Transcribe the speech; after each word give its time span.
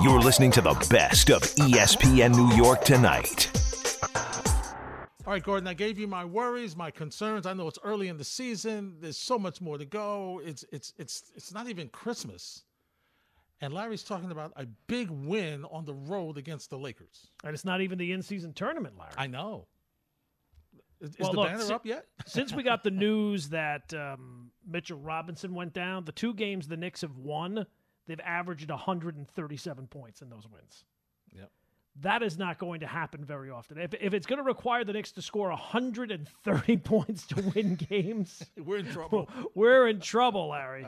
You're 0.00 0.20
listening 0.20 0.52
to 0.52 0.60
the 0.60 0.74
best 0.88 1.28
of 1.28 1.42
ESPN 1.42 2.32
New 2.36 2.54
York 2.54 2.84
tonight. 2.84 3.50
All 5.26 5.32
right, 5.32 5.42
Gordon, 5.42 5.66
I 5.66 5.74
gave 5.74 5.98
you 5.98 6.06
my 6.06 6.24
worries, 6.24 6.76
my 6.76 6.92
concerns. 6.92 7.46
I 7.46 7.52
know 7.52 7.66
it's 7.66 7.80
early 7.82 8.06
in 8.06 8.16
the 8.16 8.22
season. 8.22 8.94
There's 9.00 9.16
so 9.16 9.40
much 9.40 9.60
more 9.60 9.76
to 9.76 9.84
go. 9.84 10.40
It's 10.44 10.64
it's 10.70 10.94
it's 10.98 11.32
it's 11.34 11.52
not 11.52 11.68
even 11.68 11.88
Christmas. 11.88 12.62
And 13.60 13.74
Larry's 13.74 14.04
talking 14.04 14.30
about 14.30 14.52
a 14.54 14.66
big 14.86 15.10
win 15.10 15.64
on 15.64 15.84
the 15.84 15.94
road 15.94 16.38
against 16.38 16.70
the 16.70 16.78
Lakers. 16.78 17.32
And 17.42 17.52
it's 17.52 17.64
not 17.64 17.80
even 17.80 17.98
the 17.98 18.12
in-season 18.12 18.52
tournament, 18.52 18.96
Larry. 18.96 19.10
I 19.16 19.26
know. 19.26 19.66
Is, 21.00 21.10
is 21.10 21.16
the 21.16 21.32
look, 21.32 21.48
banner 21.48 21.62
si- 21.62 21.72
up 21.72 21.84
yet? 21.84 22.06
Since 22.26 22.52
we 22.52 22.62
got 22.62 22.84
the 22.84 22.92
news 22.92 23.48
that 23.48 23.92
um, 23.94 24.52
Mitchell 24.64 25.00
Robinson 25.00 25.54
went 25.54 25.72
down, 25.72 26.04
the 26.04 26.12
two 26.12 26.34
games 26.34 26.68
the 26.68 26.76
Knicks 26.76 27.00
have 27.00 27.16
won, 27.16 27.66
they've 28.08 28.18
averaged 28.24 28.68
137 28.68 29.86
points 29.86 30.20
in 30.22 30.28
those 30.30 30.48
wins. 30.52 30.84
Yep. 31.36 31.50
That 32.02 32.22
is 32.22 32.38
not 32.38 32.58
going 32.58 32.80
to 32.80 32.86
happen 32.86 33.24
very 33.24 33.50
often. 33.50 33.78
If, 33.78 33.92
if 34.00 34.14
it's 34.14 34.26
going 34.26 34.38
to 34.38 34.44
require 34.44 34.84
the 34.84 34.92
Knicks 34.92 35.12
to 35.12 35.22
score 35.22 35.48
130 35.50 36.76
points 36.78 37.26
to 37.28 37.42
win 37.54 37.74
games, 37.74 38.42
We're 38.56 38.78
in 38.78 38.86
trouble. 38.90 39.28
we're 39.54 39.88
in 39.88 40.00
trouble, 40.00 40.48
Larry. 40.48 40.86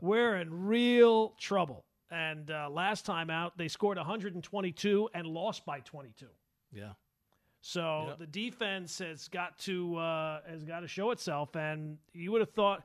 We're 0.00 0.36
in 0.36 0.66
real 0.66 1.30
trouble. 1.38 1.84
And 2.10 2.50
uh, 2.50 2.70
last 2.70 3.04
time 3.06 3.30
out, 3.30 3.56
they 3.58 3.68
scored 3.68 3.98
122 3.98 5.08
and 5.14 5.26
lost 5.26 5.64
by 5.66 5.80
22. 5.80 6.26
yeah. 6.72 6.92
So 7.60 8.06
Yep. 8.08 8.18
the 8.20 8.26
defense 8.26 8.98
has 9.00 9.26
got 9.28 9.58
to 9.60 9.96
uh, 9.96 10.40
has 10.48 10.62
got 10.64 10.80
to 10.80 10.88
show 10.88 11.10
itself, 11.10 11.56
and 11.56 11.98
you 12.14 12.30
would 12.30 12.40
have 12.40 12.52
thought, 12.52 12.84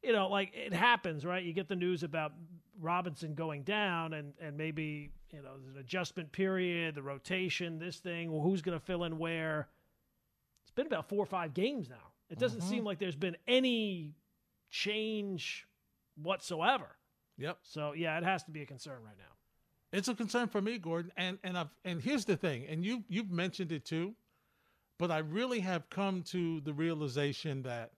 you 0.00 0.12
know, 0.12 0.28
like 0.28 0.52
it 0.54 0.72
happens, 0.72 1.26
right? 1.26 1.42
You 1.42 1.52
get 1.52 1.68
the 1.68 1.74
news 1.74 2.04
about 2.04 2.32
Robinson 2.82 3.34
going 3.34 3.62
down, 3.62 4.12
and 4.12 4.34
and 4.40 4.56
maybe 4.56 5.10
you 5.32 5.40
know 5.42 5.50
there's 5.62 5.74
an 5.74 5.80
adjustment 5.80 6.32
period, 6.32 6.94
the 6.94 7.02
rotation, 7.02 7.78
this 7.78 7.96
thing, 7.98 8.30
well, 8.32 8.42
who's 8.42 8.60
going 8.62 8.78
to 8.78 8.84
fill 8.84 9.04
in 9.04 9.18
where? 9.18 9.68
It's 10.64 10.70
been 10.72 10.86
about 10.86 11.08
four 11.08 11.18
or 11.18 11.26
five 11.26 11.54
games 11.54 11.88
now. 11.88 12.12
It 12.30 12.38
doesn't 12.38 12.60
Mm-hmm. 12.60 12.70
seem 12.70 12.84
like 12.84 12.98
there's 12.98 13.16
been 13.16 13.36
any 13.46 14.14
change 14.70 15.66
whatsoever. 16.22 16.96
Yep. 17.38 17.58
So 17.62 17.92
yeah, 17.94 18.16
it 18.18 18.24
has 18.24 18.42
to 18.44 18.50
be 18.50 18.62
a 18.62 18.66
concern 18.66 18.98
right 19.04 19.16
now. 19.18 19.24
It's 19.96 20.08
a 20.08 20.14
concern 20.14 20.48
for 20.48 20.60
me, 20.60 20.78
Gordon. 20.78 21.12
And 21.16 21.38
and 21.44 21.56
I've 21.58 21.68
and 21.84 22.00
here's 22.02 22.24
the 22.24 22.36
thing, 22.36 22.66
and 22.68 22.84
you 22.84 23.04
you've 23.08 23.30
mentioned 23.30 23.72
it 23.72 23.84
too, 23.84 24.14
but 24.98 25.10
I 25.10 25.18
really 25.18 25.60
have 25.60 25.88
come 25.90 26.22
to 26.24 26.60
the 26.62 26.72
realization 26.72 27.62
that, 27.62 27.92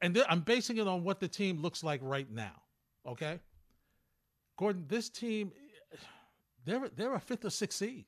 and 0.00 0.14
th- 0.14 0.26
I'm 0.28 0.40
basing 0.40 0.78
it 0.78 0.86
on 0.88 1.04
what 1.04 1.20
the 1.20 1.28
team 1.28 1.60
looks 1.60 1.82
like 1.84 2.00
right 2.02 2.30
now. 2.30 2.62
Okay, 3.06 3.38
Gordon, 4.56 4.84
this 4.88 5.08
team, 5.08 5.52
they're 6.64 6.88
they're 6.96 7.14
a 7.14 7.20
fifth 7.20 7.44
or 7.44 7.50
sixth 7.50 7.78
seed. 7.78 8.06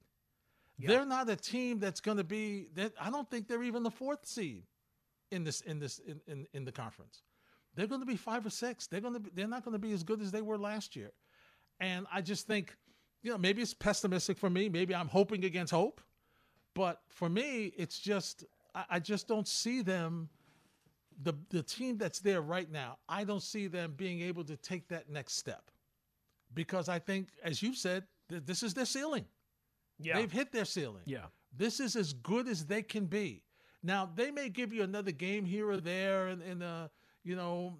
They're 0.79 1.07
not 1.07 1.29
a 1.29 1.37
team 1.37 1.81
that's 1.81 2.01
going 2.01 2.19
to 2.19 2.25
be. 2.25 2.69
I 3.01 3.11
don't 3.11 3.29
think 3.29 3.49
they're 3.49 3.65
even 3.65 3.83
the 3.83 3.91
fourth 3.91 4.27
seed 4.27 4.63
in 5.31 5.45
this 5.45 5.61
in 5.63 5.79
this 5.79 5.99
in, 5.99 6.21
in, 6.27 6.47
in 6.53 6.65
the 6.65 6.73
conference. 6.73 7.23
They're 7.75 7.87
going 7.87 8.01
to 8.01 8.07
be 8.07 8.17
five 8.17 8.47
or 8.47 8.51
six. 8.51 8.87
They're 8.87 9.01
going 9.01 9.15
to 9.15 9.21
be, 9.21 9.31
they're 9.35 9.49
not 9.49 9.65
going 9.65 9.73
to 9.73 9.79
be 9.79 9.93
as 9.93 10.03
good 10.03 10.21
as 10.21 10.31
they 10.31 10.43
were 10.43 10.59
last 10.59 10.97
year. 10.97 11.13
And 11.81 12.07
I 12.13 12.23
just 12.23 12.47
think, 12.47 12.77
you 13.23 13.31
know, 13.31 13.39
maybe 13.39 13.63
it's 13.63 13.75
pessimistic 13.75 14.37
for 14.37 14.51
me. 14.51 14.69
Maybe 14.69 14.95
I'm 14.95 15.09
hoping 15.09 15.45
against 15.45 15.73
hope. 15.73 16.01
But 16.75 17.01
for 17.09 17.29
me, 17.29 17.73
it's 17.77 17.99
just 17.99 18.45
I, 18.75 18.85
I 18.91 18.99
just 19.01 19.29
don't 19.29 19.47
see 19.47 19.83
them. 19.83 20.29
The 21.23 21.35
the 21.51 21.63
team 21.63 21.99
that's 21.99 22.21
there 22.21 22.41
right 22.41 22.71
now, 22.71 22.99
I 23.09 23.25
don't 23.25 23.43
see 23.43 23.67
them 23.67 23.95
being 23.97 24.21
able 24.23 24.45
to 24.45 24.57
take 24.57 24.89
that 24.89 25.11
next 25.11 25.35
step. 25.35 25.71
Because 26.55 26.89
I 26.89 26.99
think, 26.99 27.29
as 27.43 27.63
you 27.63 27.75
said, 27.75 28.05
th- 28.29 28.43
this 28.47 28.63
is 28.63 28.73
their 28.75 28.87
ceiling. 28.87 29.27
Yeah, 29.99 30.17
They've 30.17 30.31
hit 30.33 30.53
their 30.53 30.65
ceiling. 30.65 31.03
yeah. 31.07 31.27
This 31.57 31.81
is 31.81 31.97
as 31.97 32.13
good 32.13 32.47
as 32.47 32.67
they 32.67 32.83
can 32.83 33.07
be. 33.07 33.43
Now 33.83 34.09
they 34.15 34.31
may 34.31 34.49
give 34.49 34.73
you 34.73 34.83
another 34.83 35.13
game 35.13 35.45
here 35.45 35.69
or 35.71 35.79
there 35.79 36.29
in, 36.29 36.41
in 36.43 36.63
uh, 36.63 36.89
you 37.25 37.35
know, 37.37 37.79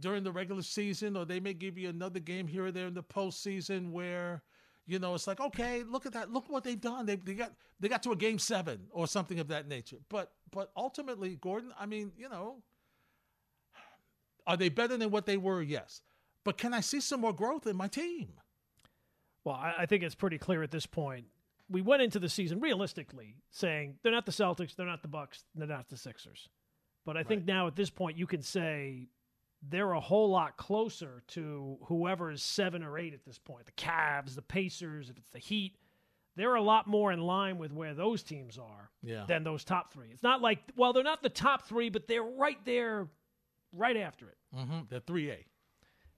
during 0.00 0.22
the 0.22 0.30
regular 0.32 0.62
season, 0.62 1.16
or 1.16 1.24
they 1.24 1.40
may 1.40 1.54
give 1.54 1.78
you 1.78 1.88
another 1.88 2.20
game 2.20 2.46
here 2.46 2.66
or 2.66 2.70
there 2.72 2.86
in 2.86 2.94
the 2.94 3.02
postseason 3.02 3.90
where, 3.90 4.42
you 4.86 4.98
know, 4.98 5.14
it's 5.14 5.26
like, 5.26 5.40
okay, 5.40 5.82
look 5.84 6.06
at 6.06 6.12
that, 6.12 6.30
look 6.30 6.48
what 6.48 6.64
they've 6.64 6.80
done. 6.80 7.06
They, 7.06 7.16
they 7.16 7.34
got 7.34 7.52
they 7.80 7.88
got 7.88 8.02
to 8.04 8.12
a 8.12 8.16
game 8.16 8.38
seven 8.38 8.86
or 8.90 9.06
something 9.06 9.40
of 9.40 9.48
that 9.48 9.66
nature. 9.68 9.98
But 10.08 10.32
but 10.52 10.70
ultimately, 10.76 11.36
Gordon, 11.40 11.72
I 11.78 11.86
mean, 11.86 12.12
you 12.16 12.28
know, 12.28 12.62
are 14.48 14.56
they 14.56 14.68
better 14.70 14.96
than 14.96 15.10
what 15.12 15.26
they 15.26 15.36
were? 15.36 15.62
Yes. 15.62 16.02
But 16.44 16.58
can 16.58 16.74
I 16.74 16.80
see 16.80 17.00
some 17.00 17.20
more 17.20 17.32
growth 17.32 17.66
in 17.66 17.76
my 17.76 17.86
team? 17.86 18.32
Well, 19.44 19.54
I, 19.54 19.74
I 19.80 19.86
think 19.86 20.02
it's 20.02 20.14
pretty 20.14 20.38
clear 20.38 20.62
at 20.62 20.70
this 20.70 20.86
point. 20.86 21.26
We 21.70 21.82
went 21.82 22.02
into 22.02 22.18
the 22.18 22.28
season 22.30 22.58
realistically 22.60 23.36
saying 23.50 23.96
they're 24.02 24.10
not 24.12 24.24
the 24.26 24.32
Celtics, 24.32 24.74
they're 24.74 24.86
not 24.86 25.02
the 25.02 25.08
Bucks, 25.08 25.44
they're 25.54 25.66
not 25.68 25.88
the 25.90 25.96
Sixers. 25.98 26.48
But 27.04 27.16
I 27.16 27.22
think 27.22 27.44
now 27.44 27.66
at 27.66 27.76
this 27.76 27.90
point 27.90 28.16
you 28.18 28.26
can 28.26 28.42
say 28.42 29.08
they're 29.68 29.92
a 29.92 30.00
whole 30.00 30.30
lot 30.30 30.56
closer 30.56 31.22
to 31.28 31.78
whoever 31.84 32.30
is 32.30 32.42
seven 32.42 32.82
or 32.82 32.98
eight 32.98 33.12
at 33.12 33.24
this 33.24 33.38
point. 33.38 33.66
The 33.66 33.72
Cavs, 33.72 34.34
the 34.34 34.42
Pacers, 34.42 35.10
if 35.10 35.18
it's 35.18 35.30
the 35.30 35.38
Heat, 35.38 35.76
they're 36.36 36.54
a 36.54 36.62
lot 36.62 36.86
more 36.86 37.12
in 37.12 37.20
line 37.20 37.58
with 37.58 37.72
where 37.72 37.94
those 37.94 38.22
teams 38.22 38.56
are 38.58 38.90
Yeah. 39.02 39.24
than 39.26 39.44
those 39.44 39.64
top 39.64 39.92
three. 39.92 40.08
It's 40.10 40.22
not 40.22 40.40
like 40.40 40.60
well, 40.76 40.92
they're 40.92 41.02
not 41.02 41.22
the 41.22 41.28
top 41.28 41.66
three, 41.66 41.90
but 41.90 42.06
they're 42.08 42.22
right 42.22 42.62
there, 42.64 43.08
right 43.72 43.96
after 43.96 44.28
it. 44.28 44.36
Mm-hmm. 44.56 44.78
They're 44.88 45.00
three 45.00 45.30
A. 45.30 45.44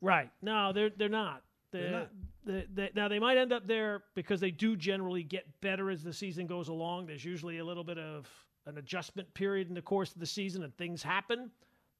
Right. 0.00 0.30
No, 0.42 0.72
they're 0.72 0.90
they're 0.90 1.08
not. 1.08 1.42
They're, 1.72 1.90
not. 1.90 2.10
they- 2.44 2.66
they- 2.74 2.90
now 2.96 3.06
they 3.08 3.18
might 3.20 3.36
end 3.38 3.52
up 3.52 3.66
there 3.68 4.02
because 4.16 4.40
they 4.40 4.50
do 4.50 4.76
generally 4.76 5.22
get 5.22 5.46
better 5.60 5.88
as 5.90 6.02
the 6.02 6.12
season 6.12 6.46
goes 6.46 6.68
along. 6.68 7.06
There's 7.06 7.24
usually 7.24 7.58
a 7.58 7.64
little 7.64 7.84
bit 7.84 7.98
of 7.98 8.28
an 8.66 8.76
adjustment 8.78 9.32
period 9.34 9.68
in 9.68 9.74
the 9.74 9.82
course 9.82 10.12
of 10.12 10.18
the 10.20 10.26
season, 10.26 10.62
and 10.64 10.76
things 10.76 11.02
happen. 11.02 11.50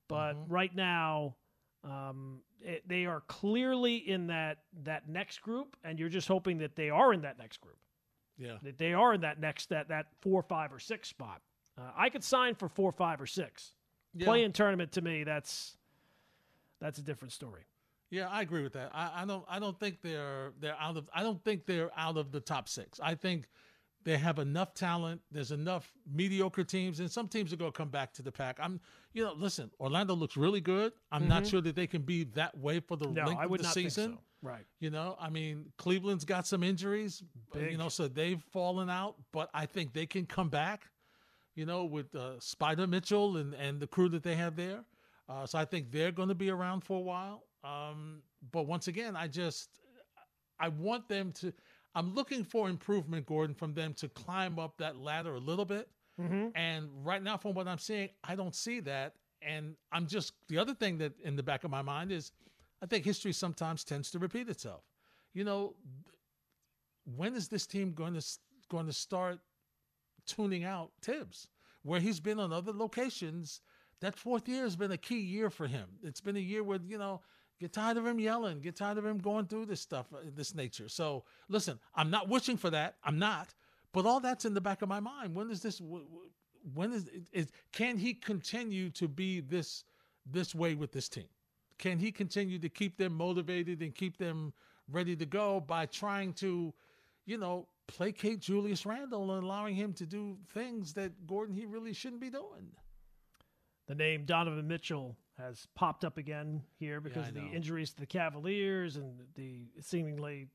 But 0.09 0.33
Mm-hmm. 0.35 0.53
right 0.53 0.75
now, 0.75 1.37
um, 1.85 2.41
it, 2.61 2.83
they 2.89 3.07
are 3.07 3.21
clearly 3.29 3.97
in 3.97 4.27
that 4.27 4.59
that 4.83 5.09
next 5.09 5.41
group, 5.41 5.77
and 5.85 5.99
you're 6.01 6.09
just 6.09 6.27
hoping 6.29 6.59
that 6.59 6.75
they 6.75 6.91
are 6.91 7.13
in 7.13 7.23
that 7.23 7.39
next 7.39 7.61
group. 7.61 7.79
Yeah. 8.39 8.57
That 8.63 8.77
they 8.79 8.93
are 8.93 9.15
in 9.15 9.21
that 9.21 9.39
next 9.41 9.69
that 9.69 9.89
that 9.89 10.07
four, 10.21 10.43
five, 10.43 10.73
or 10.73 10.79
six 10.81 11.09
spot. 11.09 11.43
Uh, 11.79 11.91
I 11.97 12.11
could 12.11 12.25
sign 12.25 12.55
for 12.57 12.69
four, 12.69 12.91
five, 12.93 13.21
or 13.21 13.27
six. 13.27 13.73
Yeah. 14.15 14.27
Play-in 14.27 14.53
tournament 14.53 14.93
to 14.93 15.03
me, 15.03 15.25
that's 15.25 15.77
that's 16.81 16.99
a 16.99 17.03
different 17.03 17.33
story. 17.33 17.63
Yeah, 18.11 18.29
I 18.29 18.43
agree 18.43 18.63
with 18.63 18.73
that. 18.73 18.91
I, 18.93 19.23
I 19.23 19.25
don't. 19.25 19.45
I 19.49 19.59
don't 19.61 19.79
think 19.79 20.03
they're 20.03 20.53
they're 20.59 20.77
out 20.81 20.97
of. 20.97 21.09
I 21.15 21.23
don't 21.23 21.43
think 21.45 21.67
they're 21.67 21.91
out 21.97 22.17
of 22.17 22.33
the 22.33 22.41
top 22.41 22.69
six. 22.69 22.99
I 23.01 23.15
think 23.15 23.47
they 24.03 24.17
have 24.17 24.39
enough 24.41 24.75
talent. 24.75 25.21
There's 25.31 25.53
enough 25.53 25.93
mediocre 26.13 26.65
teams, 26.65 26.99
and 26.99 27.09
some 27.11 27.29
teams 27.29 27.53
are 27.53 27.57
going 27.57 27.71
to 27.71 27.77
come 27.77 27.91
back 27.91 28.13
to 28.15 28.23
the 28.23 28.33
pack. 28.33 28.59
I'm. 28.61 28.81
You 29.13 29.25
know, 29.25 29.33
listen. 29.35 29.71
Orlando 29.79 30.15
looks 30.15 30.37
really 30.37 30.61
good. 30.61 30.93
I'm 31.13 31.29
not 31.29 31.47
sure 31.47 31.61
that 31.61 31.77
they 31.77 31.87
can 31.87 32.03
be 32.03 32.25
that 32.35 32.57
way 32.59 32.81
for 32.81 32.97
the 32.97 33.05
Mm-hmm. 33.07 33.15
No, 33.15 33.27
length 33.27 33.41
I 33.43 33.47
would 33.47 33.61
of 33.61 33.65
the 33.65 33.69
not 33.69 33.75
season. 33.75 34.13
so. 34.15 34.19
Right. 34.43 34.65
You 34.81 34.91
know, 34.91 35.17
I 35.21 35.29
mean, 35.31 35.67
Cleveland's 35.77 36.25
got 36.25 36.47
some 36.47 36.63
injuries, 36.63 37.23
but, 37.53 37.71
you 37.71 37.77
know, 37.77 37.91
so 37.91 38.09
they've 38.09 38.43
fallen 38.53 38.89
out. 38.89 39.17
But 39.33 39.51
I 39.53 39.67
think 39.67 39.93
they 39.93 40.07
can 40.07 40.25
come 40.27 40.49
back. 40.49 40.85
You 41.55 41.67
know, 41.67 41.85
with 41.85 42.15
uh, 42.15 42.35
Spida 42.39 42.89
Mitchell 42.89 43.37
and 43.37 43.55
and 43.55 43.81
the 43.81 43.87
crew 43.87 44.09
that 44.11 44.23
they 44.23 44.37
have 44.37 44.57
there. 44.57 44.85
Uh, 45.29 45.47
so 45.47 45.59
I 45.59 45.65
think 45.65 45.93
they're 45.93 46.11
going 46.13 46.29
to 46.29 46.35
be 46.35 46.51
around 46.51 46.83
for 46.83 46.97
a 46.99 47.03
while. 47.03 47.45
Um, 47.63 48.23
but 48.53 48.67
once 48.67 48.89
again, 48.89 49.15
I 49.17 49.29
just 49.29 49.69
I 50.59 50.69
want 50.69 51.09
them 51.09 51.33
to. 51.41 51.53
I'm 51.95 52.15
looking 52.15 52.45
for 52.45 52.69
improvement, 52.69 53.27
Gordon, 53.27 53.55
from 53.55 53.75
them 53.75 53.95
to 53.95 54.09
climb 54.09 54.59
up 54.59 54.77
that 54.79 54.97
ladder 54.97 55.35
a 55.35 55.41
little 55.41 55.65
bit. 55.65 55.89
And 56.55 56.89
right 57.05 57.23
now, 57.23 57.37
from 57.37 57.55
what 57.55 57.67
I'm 57.67 57.79
seeing, 57.79 58.11
I 58.23 58.35
don't 58.37 58.55
see 58.55 58.81
that. 58.81 59.15
And 59.43 59.75
I'm 59.91 60.07
just 60.07 60.35
the 60.49 60.59
other 60.59 60.75
thing 60.75 60.99
that 60.99 61.19
in 61.21 61.35
the 61.35 61.43
back 61.43 61.65
of 61.65 61.71
my 61.71 61.83
mind 61.83 62.13
is, 62.13 62.33
I 62.83 62.87
think 62.87 63.05
history 63.05 63.33
sometimes 63.33 63.85
tends 63.85 64.11
to 64.13 64.19
repeat 64.19 64.49
itself. 64.49 64.83
You 65.33 65.45
know, 65.45 65.75
when 67.17 67.35
is 67.35 67.49
this 67.49 67.67
team 67.67 67.93
going 67.93 68.15
to 68.15 68.25
going 68.69 68.87
to 68.87 68.93
start 68.93 69.39
tuning 70.27 70.65
out 70.65 70.93
Thibs, 71.03 71.49
where 71.83 72.01
he's 72.01 72.21
been 72.21 72.39
on 72.39 72.53
other 72.53 72.73
locations? 72.73 73.61
That 74.01 74.17
fourth 74.17 74.49
year 74.49 74.63
has 74.63 74.77
been 74.77 74.93
a 74.93 74.97
key 74.97 75.21
year 75.21 75.51
for 75.51 75.67
him. 75.67 75.87
It's 76.03 76.21
been 76.21 76.37
a 76.37 76.41
year 76.41 76.63
where 76.63 76.79
you 76.87 76.99
know 76.99 77.21
get 77.59 77.73
tired 77.73 77.97
of 77.97 78.07
him 78.07 78.19
yelling, 78.19 78.61
get 78.61 78.77
tired 78.77 78.99
of 78.99 79.05
him 79.05 79.19
going 79.19 79.47
through 79.47 79.67
this 79.67 79.81
stuff, 79.81 80.07
uh, 80.15 80.19
this 80.35 80.55
nature. 80.55 80.89
So 80.89 81.25
listen, 81.49 81.79
I'm 81.95 82.11
not 82.11 82.29
wishing 82.29 82.57
for 82.57 82.71
that. 82.71 82.97
I'm 83.05 83.19
not. 83.19 83.55
But 83.93 84.07
all 84.07 84.21
that's 84.21 84.45
in 84.45 84.55
the 84.55 84.61
back 84.61 84.83
of 84.83 84.89
my 84.89 85.01
mind. 85.01 85.35
When 85.35 85.51
is 85.51 85.61
this? 85.63 85.81
When 86.75 86.93
is 86.93 87.11
is 87.33 87.51
can 87.73 87.99
he 87.99 88.15
continue 88.15 88.91
to 88.91 89.09
be 89.09 89.41
this 89.41 89.85
this 90.25 90.55
way 90.55 90.75
with 90.75 90.93
this 90.93 91.09
team? 91.09 91.29
Can 91.79 91.99
he 91.99 92.13
continue 92.13 92.59
to 92.59 92.69
keep 92.69 92.99
them 92.99 93.15
motivated 93.15 93.81
and 93.81 93.95
keep 93.95 94.19
them 94.19 94.53
ready 94.91 95.17
to 95.17 95.27
go 95.27 95.61
by 95.61 95.87
trying 95.87 96.33
to, 96.35 96.75
you 97.25 97.39
know, 97.39 97.69
placate 97.91 98.41
Julius 98.41 98.87
Randle 98.87 99.33
and 99.33 99.45
allowing 99.45 99.75
him 99.75 99.93
to 99.95 100.07
do 100.07 100.37
things 100.55 100.93
that 100.95 101.27
Gordon 101.27 101.55
he 101.55 101.67
really 101.67 101.93
shouldn't 101.93 102.21
be 102.21 102.31
doing? 102.31 102.73
The 103.87 103.95
name 103.95 104.25
Donovan 104.25 104.67
Mitchell 104.69 105.17
has 105.37 105.67
popped 105.75 106.05
up 106.05 106.17
again 106.19 106.63
here 106.79 107.01
because 107.01 107.25
I 107.27 107.29
of 107.29 107.35
the 107.35 107.41
know. 107.41 107.53
injuries 107.53 107.91
to 107.95 108.01
the 108.01 108.07
Cavaliers 108.07 108.97
and 108.97 109.19
the 109.35 109.67
seemingly 109.81 110.49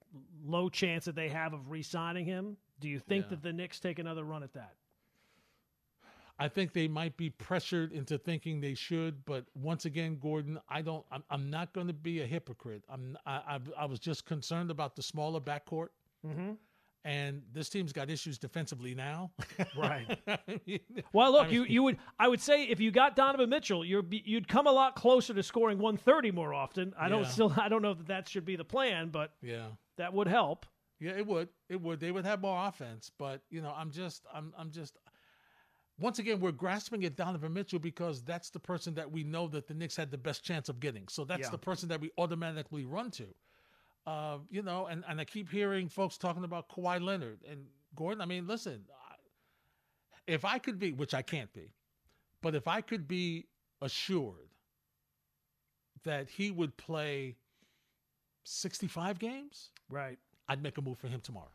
low 0.45 0.69
chance 0.69 1.05
that 1.05 1.15
they 1.15 1.27
have 1.29 1.53
of 1.53 1.69
re-signing 1.71 2.25
him. 2.25 2.55
Do 2.79 2.87
you 2.87 2.99
think 2.99 3.25
Yeah. 3.25 3.29
that 3.31 3.41
the 3.43 3.51
Knicks 3.53 3.79
take 3.79 3.99
another 3.99 4.23
run 4.23 4.43
at 4.43 4.53
that? 4.53 4.75
I 6.37 6.49
think 6.49 6.73
they 6.73 6.87
might 6.89 7.15
be 7.15 7.29
pressured 7.29 7.93
into 7.93 8.17
thinking 8.17 8.59
they 8.59 8.73
should, 8.73 9.23
but 9.23 9.45
once 9.55 9.85
again, 9.85 10.17
Gordon, 10.21 10.59
I 10.67 10.81
don't. 10.81 11.05
I'm, 11.09 11.23
I'm 11.29 11.49
not 11.49 11.71
going 11.71 11.87
to 11.87 11.93
be 11.93 12.21
a 12.21 12.25
hypocrite. 12.25 12.83
I'm. 12.89 13.17
I, 13.25 13.35
I, 13.55 13.59
I 13.83 13.85
was 13.85 13.99
just 13.99 14.25
concerned 14.25 14.69
about 14.69 14.95
the 14.97 15.01
smaller 15.01 15.39
backcourt, 15.39 15.89
Mm-hmm. 16.27 16.51
And 17.05 17.41
this 17.53 17.69
team's 17.69 17.93
got 17.93 18.09
issues 18.09 18.37
defensively 18.37 18.93
now. 18.93 19.31
Right. 19.77 20.19
I 20.27 20.37
mean, 20.65 20.79
Well, 21.13 21.31
look, 21.31 21.47
I 21.47 21.49
you, 21.51 21.61
mean- 21.63 21.71
you 21.71 21.83
would 21.83 21.97
I 22.19 22.27
would 22.27 22.41
say 22.41 22.63
if 22.65 22.79
you 22.81 22.91
got 22.91 23.15
Donovan 23.15 23.49
Mitchell, 23.49 23.85
you're 23.85 24.01
be- 24.01 24.23
you'd 24.25 24.47
come 24.49 24.67
a 24.67 24.71
lot 24.71 24.95
closer 24.95 25.33
to 25.33 25.43
scoring 25.43 25.77
130 25.77 26.31
more 26.31 26.53
often. 26.53 26.93
I 26.99 27.07
don't 27.07 27.25
still 27.25 27.53
I 27.55 27.69
don't 27.69 27.81
know 27.81 27.93
that 27.93 28.07
that 28.07 28.27
should 28.27 28.43
be 28.45 28.55
the 28.57 28.65
plan, 28.65 29.09
but 29.09 29.31
yeah, 29.41 29.67
that 29.97 30.13
would 30.13 30.27
help. 30.27 30.65
yeah, 30.99 31.11
it 31.11 31.25
would. 31.27 31.47
It 31.69 31.79
would. 31.81 31.99
They 31.99 32.11
would 32.11 32.25
have 32.25 32.41
more 32.41 32.67
offense, 32.67 33.11
but 33.17 33.41
you 33.49 33.61
know, 33.61 33.73
I'm 33.77 33.91
just. 33.91 34.25
I'm. 34.33 34.53
I'm 34.57 34.71
just. 34.71 34.97
Once 35.97 36.19
again, 36.19 36.39
we're 36.41 36.51
grasping 36.51 37.05
at 37.05 37.15
Donovan 37.15 37.53
Mitchell 37.53 37.79
because 37.79 38.21
that's 38.21 38.49
the 38.49 38.59
person 38.59 38.93
that 38.95 39.09
we 39.09 39.23
know 39.23 39.47
that 39.47 39.65
the 39.67 39.73
Knicks 39.73 39.95
had 39.95 40.11
the 40.11 40.17
best 40.17 40.43
chance 40.43 40.67
of 40.67 40.79
getting. 40.81 41.07
So 41.07 41.23
that's 41.23 41.43
Yeah. 41.43 41.49
the 41.51 41.57
person 41.57 41.87
that 41.89 42.01
we 42.01 42.11
automatically 42.17 42.83
run 42.85 43.11
to. 43.11 43.27
Uh, 44.05 44.37
you 44.49 44.61
know, 44.61 44.85
and, 44.85 45.03
and 45.07 45.19
I 45.19 45.25
keep 45.25 45.49
hearing 45.49 45.89
folks 45.89 46.17
talking 46.17 46.43
about 46.43 46.69
Kawhi 46.69 47.01
Leonard 47.01 47.39
and 47.49 47.65
Gordon. 47.95 48.21
I 48.21 48.25
mean, 48.25 48.45
listen, 48.45 48.85
if 50.27 50.45
I 50.45 50.59
could 50.59 50.77
be, 50.79 50.91
which 50.91 51.13
I 51.13 51.21
can't 51.21 51.51
be, 51.53 51.71
but 52.41 52.53
if 52.53 52.67
I 52.67 52.81
could 52.81 53.07
be 53.07 53.45
assured 53.81 54.49
that 56.03 56.29
he 56.29 56.51
would 56.51 56.77
play 56.77 57.35
65 58.43 59.17
games, 59.17 59.71
Right. 59.89 60.17
I'd 60.47 60.61
make 60.61 60.77
a 60.77 60.81
move 60.81 60.97
for 60.97 61.07
him 61.07 61.21
tomorrow. 61.21 61.51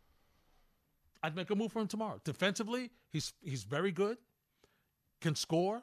I'd 1.22 1.36
make 1.36 1.50
a 1.50 1.54
move 1.54 1.72
for 1.72 1.80
him 1.80 1.86
tomorrow. 1.86 2.20
Defensively, 2.24 2.90
he's 3.10 3.32
he's 3.42 3.62
very 3.62 3.92
good, 3.92 4.18
can 5.20 5.34
score, 5.34 5.82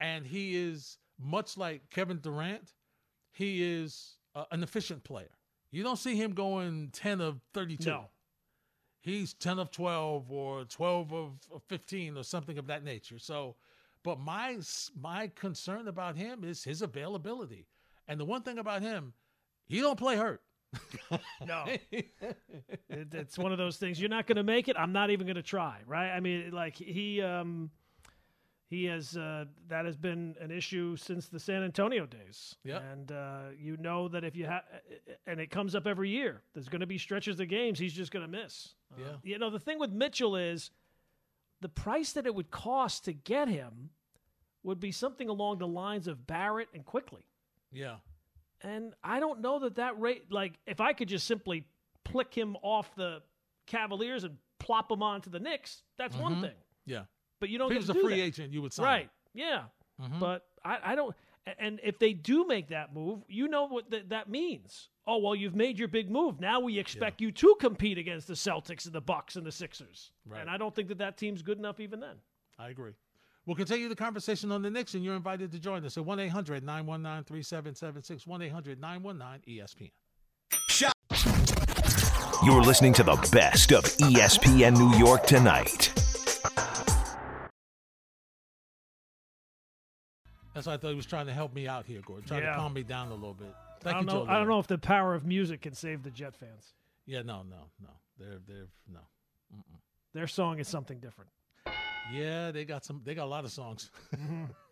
and 0.00 0.26
he 0.26 0.56
is 0.56 0.98
much 1.18 1.56
like 1.56 1.88
Kevin 1.90 2.18
Durant. 2.18 2.74
He 3.32 3.62
is 3.62 4.16
uh, 4.34 4.44
an 4.50 4.62
efficient 4.62 5.04
player. 5.04 5.30
You 5.70 5.82
don't 5.82 5.98
see 5.98 6.16
him 6.16 6.32
going 6.32 6.90
ten 6.92 7.20
of 7.20 7.40
thirty-two. 7.54 7.90
No. 7.90 8.04
He's 9.00 9.34
ten 9.34 9.58
of 9.58 9.70
twelve 9.70 10.30
or 10.30 10.64
twelve 10.64 11.12
of, 11.12 11.32
of 11.52 11.62
fifteen 11.68 12.16
or 12.16 12.24
something 12.24 12.58
of 12.58 12.66
that 12.66 12.84
nature. 12.84 13.18
So, 13.18 13.56
but 14.02 14.18
my 14.18 14.58
my 15.00 15.30
concern 15.34 15.88
about 15.88 16.16
him 16.16 16.44
is 16.44 16.64
his 16.64 16.82
availability. 16.82 17.66
And 18.08 18.18
the 18.18 18.24
one 18.24 18.42
thing 18.42 18.58
about 18.58 18.82
him, 18.82 19.12
he 19.68 19.80
don't 19.80 19.98
play 19.98 20.16
hurt. 20.16 20.42
No. 21.46 21.64
It, 22.88 23.14
it's 23.14 23.38
one 23.38 23.52
of 23.52 23.58
those 23.58 23.76
things. 23.76 24.00
You're 24.00 24.10
not 24.10 24.26
going 24.26 24.36
to 24.36 24.42
make 24.42 24.66
it. 24.66 24.76
I'm 24.76 24.92
not 24.92 25.10
even 25.10 25.24
going 25.24 25.36
to 25.36 25.42
try. 25.42 25.78
Right. 25.86 26.10
I 26.10 26.18
mean, 26.18 26.50
like 26.50 26.76
he, 26.76 27.22
um, 27.22 27.70
he 28.70 28.84
has, 28.84 29.16
uh, 29.16 29.44
that 29.68 29.84
has 29.84 29.96
been 29.96 30.36
an 30.40 30.50
issue 30.52 30.96
since 30.96 31.26
the 31.26 31.38
San 31.40 31.62
Antonio 31.64 32.06
days. 32.06 32.54
Yep. 32.64 32.82
And, 32.92 33.12
uh, 33.12 33.40
you 33.58 33.76
know 33.76 34.06
that 34.08 34.22
if 34.24 34.36
you 34.36 34.46
have, 34.46 34.62
and 35.26 35.40
it 35.40 35.50
comes 35.50 35.74
up 35.74 35.86
every 35.88 36.08
year, 36.08 36.40
there's 36.54 36.68
going 36.68 36.80
to 36.80 36.86
be 36.86 36.96
stretches 36.96 37.38
of 37.40 37.48
games 37.48 37.78
he's 37.80 37.92
just 37.92 38.12
going 38.12 38.24
to 38.24 38.30
miss. 38.30 38.74
Uh, 38.92 39.00
Yeah. 39.00 39.16
you 39.24 39.38
know, 39.38 39.50
the 39.50 39.58
thing 39.60 39.78
with 39.80 39.90
Mitchell 39.90 40.36
is 40.36 40.70
the 41.60 41.68
price 41.68 42.12
that 42.12 42.26
it 42.26 42.34
would 42.34 42.50
cost 42.52 43.04
to 43.06 43.12
get 43.12 43.48
him 43.48 43.90
would 44.62 44.78
be 44.80 44.92
something 44.92 45.28
along 45.28 45.58
the 45.58 45.66
lines 45.66 46.06
of 46.06 46.26
Barrett 46.26 46.68
and 46.72 46.84
Quickley. 46.84 47.26
yeah. 47.72 47.96
And 48.62 48.92
I 49.02 49.20
don't 49.20 49.40
know 49.40 49.58
that 49.60 49.76
that 49.76 49.98
rate, 49.98 50.30
like, 50.30 50.58
if 50.66 50.80
I 50.82 50.92
could 50.92 51.08
just 51.08 51.26
simply 51.26 51.64
plick 52.04 52.34
him 52.34 52.56
off 52.62 52.94
the 52.94 53.22
Cavaliers 53.66 54.22
and 54.22 54.36
plop 54.58 54.92
him 54.92 55.02
onto 55.02 55.30
the 55.30 55.40
Knicks, 55.40 55.82
that's 55.96 56.14
one 56.14 56.36
Mhm. 56.36 56.40
thing. 56.42 56.56
Yeah. 56.84 57.04
But 57.40 57.48
you 57.48 57.58
don't 57.58 57.68
If 57.70 57.72
he 57.72 57.78
was 57.78 57.86
to 57.86 57.98
a 57.98 58.02
free 58.02 58.16
that. 58.20 58.22
agent, 58.26 58.52
you 58.52 58.62
would 58.62 58.72
sign. 58.72 58.84
right? 58.84 59.10
Yeah. 59.34 59.64
him. 59.98 60.12
Mhm. 60.12 60.20
But 60.20 60.46
I, 60.64 60.78
I 60.92 60.94
don't. 60.94 61.14
And 61.58 61.80
if 61.82 61.98
they 61.98 62.12
do 62.12 62.46
make 62.46 62.68
that 62.68 62.94
move, 62.94 63.22
you 63.26 63.48
know 63.48 63.64
what 63.66 63.90
that 63.90 64.10
that 64.10 64.28
means. 64.28 64.88
Oh 65.06 65.18
well, 65.18 65.34
you've 65.34 65.56
made 65.56 65.78
your 65.78 65.88
big 65.88 66.10
move. 66.10 66.38
Now 66.38 66.60
we 66.60 66.78
expect 66.78 67.20
you 67.20 67.32
to 67.32 67.56
compete 67.58 67.98
against 67.98 68.28
the 68.28 68.34
Celtics 68.34 68.84
and 68.84 68.94
the 68.94 69.00
Bucks 69.00 69.36
and 69.36 69.44
the 69.44 69.50
Sixers. 69.52 70.12
Right. 70.26 70.40
And 70.40 70.50
I 70.50 70.56
don't 70.58 70.74
think 70.74 70.88
that 70.88 70.98
that 70.98 71.16
team's 71.16 71.42
good 71.42 71.58
enough 71.58 71.80
even 71.80 71.98
then. 72.00 72.16
I 72.58 72.68
agree. 72.68 72.92
We'll 73.46 73.56
continue 73.56 73.88
the 73.88 73.96
conversation 73.96 74.52
on 74.52 74.60
the 74.62 74.70
Knicks, 74.70 74.94
and 74.94 75.02
you're 75.02 75.16
invited 75.16 75.50
to 75.52 75.58
join 75.58 75.84
us 75.86 75.96
at 75.96 76.04
1 76.04 76.20
800 76.20 76.62
919 76.62 77.24
3776, 77.24 78.26
1 78.26 78.42
800 78.42 78.80
919 78.80 79.56
ESPN. 79.58 79.90
You're 82.44 82.62
listening 82.62 82.92
to 82.94 83.02
the 83.02 83.16
best 83.32 83.72
of 83.72 83.84
ESPN 83.84 84.76
New 84.76 84.96
York 84.98 85.26
tonight. 85.26 85.92
That's 90.60 90.66
why 90.66 90.74
I 90.74 90.76
thought 90.76 90.90
he 90.90 90.94
was 90.94 91.06
trying 91.06 91.24
to 91.26 91.32
help 91.32 91.54
me 91.54 91.66
out 91.66 91.86
here, 91.86 92.02
Gordon, 92.04 92.26
trying 92.28 92.42
Yeah. 92.42 92.50
to 92.50 92.56
calm 92.56 92.74
me 92.74 92.82
down 92.82 93.08
a 93.08 93.14
little 93.14 93.32
bit. 93.32 93.48
I 93.48 93.82
Thank 93.82 93.96
don't 93.96 94.00
you, 94.02 94.12
know. 94.12 94.26
Joe. 94.26 94.30
I 94.30 94.38
don't 94.38 94.48
know 94.48 94.58
if 94.58 94.66
the 94.66 94.76
power 94.76 95.14
of 95.14 95.24
music 95.24 95.62
can 95.62 95.72
save 95.72 96.02
the 96.02 96.10
Jet 96.10 96.36
fans. 96.36 96.74
Yeah, 97.06 97.22
no, 97.22 97.42
no, 97.44 97.70
no. 97.82 97.88
They're, 98.18 98.38
they're, 98.46 98.66
no. 98.92 99.00
Their 100.12 100.26
song 100.26 100.58
is 100.58 100.68
something 100.68 100.98
different. 101.00 101.30
Yeah, 102.12 102.50
they 102.50 102.66
got 102.66 102.84
some, 102.84 103.00
they 103.04 103.14
got 103.14 103.24
a 103.24 103.30
lot 103.30 103.44
of 103.46 103.52
songs. 103.52 103.90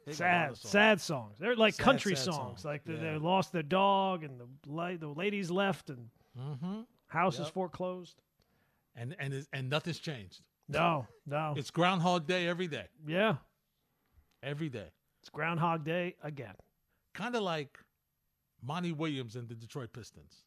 They 0.06 0.14
got 0.14 0.20
a 0.20 0.24
lot 0.24 0.32
sad, 0.32 0.50
of 0.50 0.56
songs. 0.58 0.70
sad 0.72 1.00
songs. 1.00 1.36
They're 1.38 1.54
like 1.56 1.74
Sad, 1.74 1.84
country 1.84 2.16
sad 2.16 2.24
songs. 2.24 2.36
songs. 2.36 2.64
Like 2.64 2.84
they, 2.84 2.94
they 2.96 3.12
Yeah. 3.12 3.18
lost 3.20 3.52
their 3.52 3.62
dog 3.62 4.24
and 4.24 4.40
the 4.40 4.46
la- 4.66 4.96
the 4.96 5.08
ladies 5.08 5.50
left 5.50 5.90
and 5.90 6.08
Mm-hmm. 6.38 6.80
house 7.08 7.34
is 7.34 7.46
Yep. 7.46 7.52
foreclosed. 7.54 8.20
And, 8.94 9.14
and, 9.18 9.32
it's- 9.34 9.48
and 9.52 9.68
nothing's 9.70 9.98
changed. 9.98 10.40
No, 10.68 11.06
no. 11.26 11.52
It's 11.56 11.70
Groundhog 11.70 12.26
Day 12.26 12.46
every 12.48 12.68
day. 12.68 12.86
yeah, 13.06 13.36
Every 14.42 14.68
day. 14.70 14.88
It's 15.28 15.34
Groundhog 15.34 15.84
Day 15.84 16.14
again. 16.22 16.54
kind 17.14 17.34
of 17.36 17.42
like 17.42 17.78
Monty 18.62 18.92
Williams 18.92 19.36
and 19.36 19.46
the 19.48 19.54
Detroit 19.54 19.92
Pistons. 19.92 20.44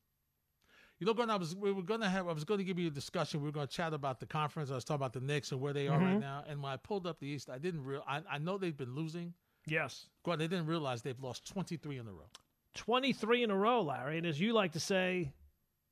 You 0.99 1.05
know, 1.07 1.13
Gordon, 1.13 1.31
I 1.31 1.37
was 1.37 1.55
we 1.55 1.71
were 1.71 1.83
gonna 1.83 2.09
have 2.09 2.27
I 2.27 2.31
was 2.33 2.43
gonna 2.43 2.63
give 2.63 2.79
you 2.79 2.87
a 2.87 2.91
discussion. 2.91 3.41
We 3.41 3.47
were 3.47 3.51
gonna 3.51 3.67
chat 3.67 3.93
about 3.93 4.19
the 4.19 4.25
conference. 4.25 4.71
I 4.71 4.75
was 4.75 4.83
talking 4.83 4.97
about 5.01 5.13
the 5.13 5.19
Knicks 5.19 5.51
and 5.51 5.61
where 5.61 5.73
they 5.73 5.87
are 5.87 5.99
right 5.99 6.17
Mhm. 6.17 6.21
now. 6.21 6.43
And 6.47 6.61
when 6.63 6.71
I 6.71 6.77
pulled 6.77 7.05
up 7.07 7.19
the 7.19 7.27
East, 7.27 7.49
I 7.49 7.57
didn't 7.59 7.83
real 7.83 8.03
I, 8.07 8.21
I 8.29 8.37
know 8.39 8.57
they've 8.57 8.75
been 8.75 8.95
losing. 8.95 9.33
Yes, 9.67 10.07
Gordon, 10.23 10.39
they 10.39 10.47
didn't 10.47 10.67
realize 10.67 11.01
they've 11.03 11.19
lost 11.19 11.47
twenty 11.47 11.77
three 11.77 11.97
in 11.99 12.07
a 12.07 12.11
row. 12.11 12.29
twenty 12.73 13.13
three 13.13 13.43
in 13.43 13.51
a 13.51 13.55
row, 13.57 13.81
Larry. 13.83 14.17
And 14.17 14.25
as 14.25 14.39
you 14.39 14.53
like 14.53 14.71
to 14.73 14.79
say, 14.79 15.31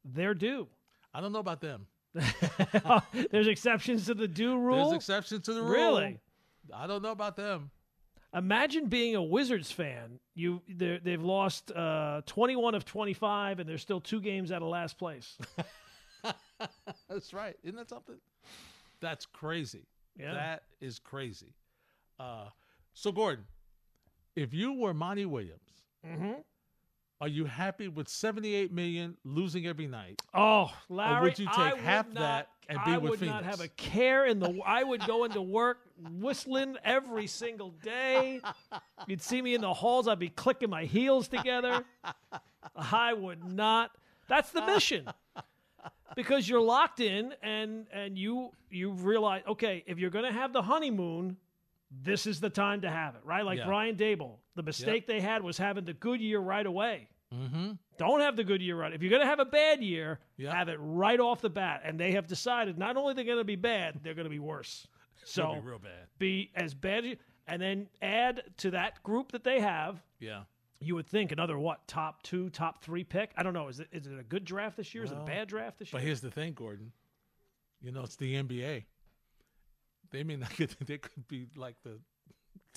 they're 0.03 0.33
due. 0.33 0.67
I 1.13 1.21
don't 1.21 1.31
know 1.31 1.39
about 1.39 1.61
them. 1.61 1.85
There's 3.31 3.47
exceptions 3.47 4.05
to 4.07 4.13
the 4.15 4.27
due 4.27 4.57
rule. 4.59 4.89
There's 4.89 4.95
exceptions 4.97 5.45
to 5.45 5.53
the 5.53 5.61
rule. 5.61 5.71
Really? 5.71 6.19
I 6.73 6.87
don't 6.87 7.01
know 7.03 7.11
about 7.11 7.35
them. 7.35 7.69
Imagine 8.33 8.87
being 8.87 9.15
a 9.15 9.23
Wizards 9.23 9.71
fan. 9.71 10.19
You 10.35 10.61
they're- 10.67 10.99
they've 10.99 11.21
lost 11.23 11.71
uh, 11.71 12.21
21 12.25 12.75
of 12.75 12.85
25, 12.85 13.59
and 13.59 13.67
they're 13.67 13.77
still 13.77 13.99
two 13.99 14.21
games 14.21 14.51
out 14.51 14.61
of 14.61 14.67
last 14.67 14.97
place. 14.97 15.37
That's 17.09 17.33
right. 17.33 17.55
Isn't 17.63 17.77
that 17.77 17.89
something? 17.89 18.17
That's 18.99 19.25
crazy. 19.25 19.85
Yeah. 20.19 20.33
That 20.33 20.63
is 20.81 20.99
crazy. 20.99 21.53
Uh, 22.19 22.49
so 22.93 23.11
Gordon, 23.11 23.45
if 24.35 24.53
you 24.53 24.73
were 24.73 24.93
Monty 24.93 25.25
Williams, 25.25 25.85
mm-hmm. 26.05 26.33
Are 27.21 27.27
you 27.27 27.45
happy 27.45 27.89
with 27.89 28.07
78 28.07 28.71
million 28.71 29.17
losing 29.25 29.67
every 29.67 29.87
night? 29.87 30.21
Oh, 30.33 30.71
Larry, 30.87 31.21
would 31.21 31.39
you 31.39 31.47
take 31.47 31.57
I 31.57 31.71
would 31.73 31.81
half 31.81 32.07
not- 32.07 32.15
that 32.15 32.49
and 32.69 32.79
be 32.85 32.91
I 32.91 32.97
with 32.97 33.19
would 33.19 33.21
not 33.23 33.43
have 33.43 33.61
a 33.61 33.67
care 33.69 34.25
in 34.27 34.39
the. 34.39 34.59
I 34.65 34.83
would 34.83 35.05
go 35.07 35.23
into 35.25 35.41
work 35.41 35.79
whistling 36.11 36.77
every 36.83 37.25
single 37.27 37.71
day. 37.83 38.41
You'd 39.07 39.21
see 39.23 39.41
me 39.41 39.55
in 39.55 39.61
the 39.61 39.73
halls. 39.73 40.07
I'd 40.07 40.19
be 40.19 40.29
clicking 40.29 40.69
my 40.69 40.85
heels 40.85 41.27
together. 41.27 41.83
I 42.75 43.13
would 43.13 43.43
not. 43.51 43.91
That's 44.27 44.51
the 44.51 44.63
mission. 44.65 45.07
Because 46.15 46.47
you're 46.47 46.61
locked 46.61 46.99
in, 46.99 47.33
and 47.41 47.87
and 47.91 48.17
you 48.17 48.51
you 48.69 48.91
realize, 48.91 49.41
okay, 49.47 49.83
if 49.87 49.97
you're 49.97 50.09
going 50.11 50.25
to 50.25 50.31
have 50.31 50.53
the 50.53 50.61
honeymoon, 50.61 51.37
this 51.91 52.25
is 52.27 52.39
the 52.39 52.49
time 52.49 52.81
to 52.81 52.89
have 52.89 53.15
it, 53.15 53.21
right? 53.23 53.43
Like 53.45 53.59
Yeah. 53.59 53.65
Brian 53.65 53.95
Daboll, 53.95 54.37
the 54.55 54.63
mistake 54.63 55.07
they 55.07 55.19
had 55.21 55.43
was 55.43 55.57
having 55.57 55.85
the 55.85 55.93
good 55.93 56.21
year 56.21 56.39
right 56.39 56.65
away. 56.65 57.09
Mm-hmm. 57.33 57.71
Don't 57.97 58.21
have 58.21 58.35
the 58.35 58.43
good 58.43 58.61
year 58.61 58.75
right. 58.75 58.91
If 58.93 59.01
you're 59.03 59.09
going 59.11 59.21
to 59.21 59.27
have 59.27 59.39
a 59.39 59.45
bad 59.45 59.83
year, 59.83 60.19
Yeah. 60.37 60.53
have 60.55 60.67
it 60.69 60.77
right 60.79 61.19
off 61.19 61.41
the 61.41 61.49
bat. 61.49 61.81
And 61.83 61.99
they 61.99 62.11
have 62.13 62.27
decided 62.27 62.77
not 62.77 62.97
only 62.97 63.13
they're 63.13 63.23
going 63.23 63.37
to 63.37 63.43
be 63.43 63.55
bad, 63.55 63.99
they're 64.03 64.15
going 64.15 64.25
to 64.25 64.29
be 64.31 64.39
worse. 64.39 64.87
So 65.25 65.55
be 65.55 65.59
real 65.67 65.79
bad. 65.79 66.07
be 66.17 66.49
as 66.55 66.73
bad 66.73 66.99
as 67.03 67.09
you, 67.11 67.17
and 67.45 67.61
then 67.61 67.87
add 68.01 68.41
to 68.57 68.71
that 68.71 69.03
group 69.03 69.33
that 69.33 69.43
they 69.43 69.59
have. 69.59 70.01
Yeah. 70.19 70.43
You 70.79 70.95
would 70.95 71.07
think 71.07 71.31
another 71.33 71.59
what 71.59 71.85
top 71.87 72.23
two, 72.23 72.49
top 72.49 72.81
three 72.81 73.03
pick. 73.03 73.31
I 73.35 73.43
don't 73.43 73.53
know. 73.53 73.67
Is 73.67 73.81
it 73.81 73.89
is 73.91 74.07
it 74.07 74.17
a 74.17 74.23
good 74.23 74.45
draft 74.45 74.77
this 74.77 74.95
year? 74.95 75.03
is 75.03 75.11
it 75.11 75.17
a 75.19 75.25
bad 75.25 75.49
draft 75.49 75.77
this 75.77 75.91
year? 75.91 75.99
But 75.99 76.05
here's 76.05 76.21
the 76.21 76.31
thing, 76.31 76.53
Gordon. 76.53 76.93
You 77.81 77.91
know, 77.91 78.01
it's 78.03 78.15
the 78.15 78.33
NBA. 78.41 78.85
They 80.11 80.23
may 80.23 80.35
not 80.37 80.55
get. 80.57 80.75
They 80.85 80.97
could 80.97 81.27
be 81.27 81.47
like 81.55 81.75
the 81.83 81.99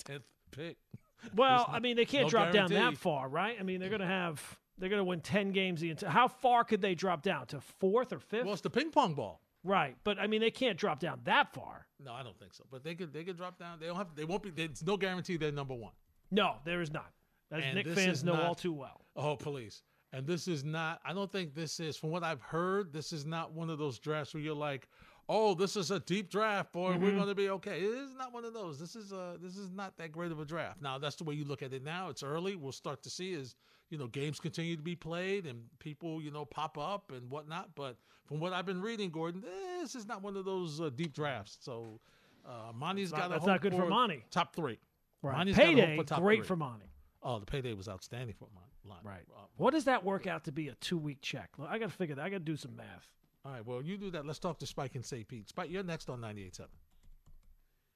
tenth 0.03 0.23
pick. 0.51 0.77
Well, 1.33 1.69
I 1.71 1.79
mean, 1.79 1.95
they 1.95 2.03
can't 2.03 2.25
no 2.25 2.29
drop 2.29 2.51
down 2.51 2.69
that 2.73 2.97
far, 2.97 3.29
right? 3.29 3.55
I 3.57 3.63
mean, 3.63 3.79
they're 3.79 3.87
going 3.87 4.01
to 4.01 4.05
have 4.05 4.59
they're 4.77 4.89
going 4.89 4.99
to 4.99 5.05
win 5.05 5.21
ten 5.21 5.53
games 5.53 5.79
the 5.79 5.89
entire. 5.91 6.09
How 6.09 6.27
far 6.27 6.65
could 6.65 6.81
they 6.81 6.95
drop 6.95 7.21
down 7.21 7.45
to 7.47 7.61
fourth 7.61 8.11
or 8.11 8.19
fifth? 8.19 8.43
Well, 8.43 8.51
it's 8.51 8.61
the 8.61 8.69
ping 8.69 8.91
pong 8.91 9.13
ball. 9.13 9.39
right, 9.63 9.95
but 10.03 10.19
I 10.19 10.27
mean, 10.27 10.41
they 10.41 10.51
can't 10.51 10.77
drop 10.77 10.99
down 10.99 11.21
that 11.23 11.53
far. 11.53 11.87
No, 12.03 12.11
I 12.11 12.23
don't 12.23 12.37
think 12.37 12.53
so. 12.53 12.65
But 12.69 12.83
they 12.83 12.93
could 12.93 13.13
they 13.13 13.23
could 13.23 13.37
drop 13.37 13.57
down. 13.57 13.79
They 13.79 13.85
don't 13.85 13.95
have. 13.95 14.13
They 14.15 14.25
won't 14.25 14.43
be. 14.43 14.49
There's 14.49 14.85
no 14.85 14.97
guarantee 14.97 15.37
they're 15.37 15.53
number 15.53 15.73
one. 15.75 15.93
No, 16.29 16.55
there 16.65 16.81
is 16.81 16.91
not. 16.91 17.13
As 17.53 17.63
And 17.63 17.75
Knick 17.75 17.87
fans 17.87 18.21
know 18.25 18.33
not- 18.33 18.43
all 18.43 18.55
too 18.55 18.73
well. 18.73 19.05
Oh, 19.15 19.37
police. 19.37 19.81
And 20.11 20.27
this 20.27 20.49
is 20.49 20.65
not. 20.65 20.99
I 21.05 21.13
don't 21.13 21.31
think 21.31 21.55
this 21.55 21.79
is. 21.79 21.95
From 21.95 22.09
what 22.09 22.23
I've 22.25 22.41
heard, 22.41 22.91
this 22.91 23.13
is 23.13 23.25
not 23.25 23.53
one 23.53 23.69
of 23.69 23.77
those 23.79 23.97
drafts 23.97 24.33
where 24.33 24.43
you're 24.43 24.53
like, 24.55 24.89
"Oh, 25.29 25.53
this 25.53 25.75
is 25.75 25.91
a 25.91 25.99
deep 25.99 26.29
draft, 26.29 26.71
boy. 26.73 26.97
We're 26.97 27.11
going 27.11 27.27
to 27.27 27.35
be 27.35 27.49
okay." 27.49 27.79
It 27.79 27.83
is 27.83 28.15
not 28.15 28.33
one 28.33 28.45
of 28.45 28.53
those. 28.53 28.79
This 28.79 28.95
is 28.95 29.11
a. 29.11 29.37
This 29.41 29.57
is 29.57 29.71
not 29.71 29.97
that 29.97 30.11
great 30.11 30.31
of 30.31 30.39
a 30.39 30.45
draft. 30.45 30.81
Now, 30.81 30.97
that's 30.97 31.15
the 31.15 31.23
way 31.23 31.33
you 31.35 31.45
look 31.45 31.61
at 31.61 31.73
it. 31.73 31.83
Now 31.83 32.09
it's 32.09 32.23
early. 32.23 32.55
We'll 32.55 32.71
start 32.71 33.03
to 33.03 33.09
see 33.09 33.33
as 33.33 33.55
you 33.89 33.97
know 33.97 34.07
games 34.07 34.39
continue 34.39 34.75
to 34.75 34.81
be 34.81 34.95
played 34.95 35.45
and 35.45 35.63
people 35.79 36.21
you 36.21 36.31
know 36.31 36.45
pop 36.45 36.77
up 36.77 37.11
and 37.11 37.29
whatnot. 37.29 37.75
But 37.75 37.97
from 38.25 38.39
what 38.39 38.53
I've 38.53 38.65
been 38.65 38.81
reading, 38.81 39.09
Gordon, 39.11 39.43
this 39.81 39.95
is 39.95 40.05
not 40.07 40.21
one 40.21 40.35
of 40.37 40.45
those 40.45 40.79
uh, 40.81 40.89
deep 40.95 41.13
drafts. 41.13 41.57
So. 41.61 41.99
Uh, 42.45 42.73
Monty's 42.73 43.09
got 43.09 43.27
a 43.27 43.29
that's 43.29 43.45
not 43.45 43.61
good 43.61 43.73
for 43.73 43.85
Monty. 43.85 44.25
Top 44.29 44.53
three. 44.53 44.77
Right. 45.21 45.37
Monty's 45.37 45.55
Payday, 45.55 45.95
for 45.95 46.03
top 46.03 46.19
great 46.19 46.39
three. 46.39 46.47
for 46.47 46.57
Monty. 46.57 46.87
Oh, 47.23 47.39
the 47.39 47.45
payday 47.45 47.73
was 47.73 47.87
outstanding 47.87 48.35
for 48.37 48.49
Monty. 48.53 49.01
Right. 49.01 49.21
Uh, 49.33 49.43
What 49.55 49.71
does 49.71 49.85
that 49.85 50.03
work 50.03 50.27
out 50.27 50.43
to 50.43 50.51
be 50.51 50.67
a 50.67 50.73
two 50.75 50.97
week 50.97 51.19
check? 51.21 51.51
Look, 51.57 51.69
I 51.69 51.77
got 51.79 51.89
to 51.89 51.95
figure 51.95 52.15
that. 52.15 52.25
I 52.25 52.29
got 52.29 52.39
to 52.39 52.43
do 52.43 52.57
some 52.57 52.75
math. 52.75 53.07
All 53.45 53.51
right, 53.51 53.65
well, 53.65 53.81
you 53.81 53.97
do 53.97 54.09
that. 54.11 54.25
Let's 54.25 54.39
talk 54.39 54.59
to 54.59 54.65
Spike 54.65 54.95
and 54.95 55.05
St. 55.05 55.27
Pete. 55.27 55.49
Spike, 55.49 55.69
you're 55.69 55.83
next 55.83 56.09
on 56.09 56.21
98.7. 56.21 56.61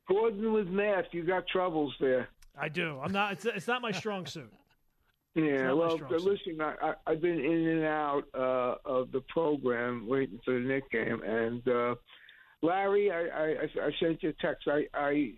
Gordon 0.09 0.53
with 0.53 0.67
math, 0.67 1.05
you 1.11 1.23
got 1.23 1.47
troubles 1.47 1.93
there. 1.99 2.29
I 2.59 2.69
do. 2.69 2.99
I'm 3.01 3.11
not. 3.11 3.33
It's, 3.33 3.45
it's 3.45 3.67
not 3.67 3.81
my 3.81 3.91
strong 3.91 4.25
suit. 4.25 4.51
Yeah, 5.35 5.67
not 5.67 5.67
my 5.67 5.73
well, 5.73 5.97
suit. 5.99 6.21
listen, 6.23 6.59
I, 6.59 6.73
I, 6.81 6.93
I've 7.05 7.21
been 7.21 7.39
in 7.39 7.67
and 7.67 7.83
out 7.83 8.23
uh, 8.33 8.75
of 8.85 9.11
the 9.11 9.21
program 9.29 10.07
waiting 10.07 10.39
for 10.43 10.55
the 10.55 10.59
Knick 10.61 10.89
game, 10.89 11.21
and 11.21 11.67
uh, 11.67 11.93
Larry, 12.63 13.11
I, 13.11 13.19
I, 13.19 13.85
I 13.85 13.91
sent 13.99 14.23
you 14.23 14.29
a 14.29 14.33
text. 14.33 14.67
I, 14.67 14.85
I, 14.93 15.31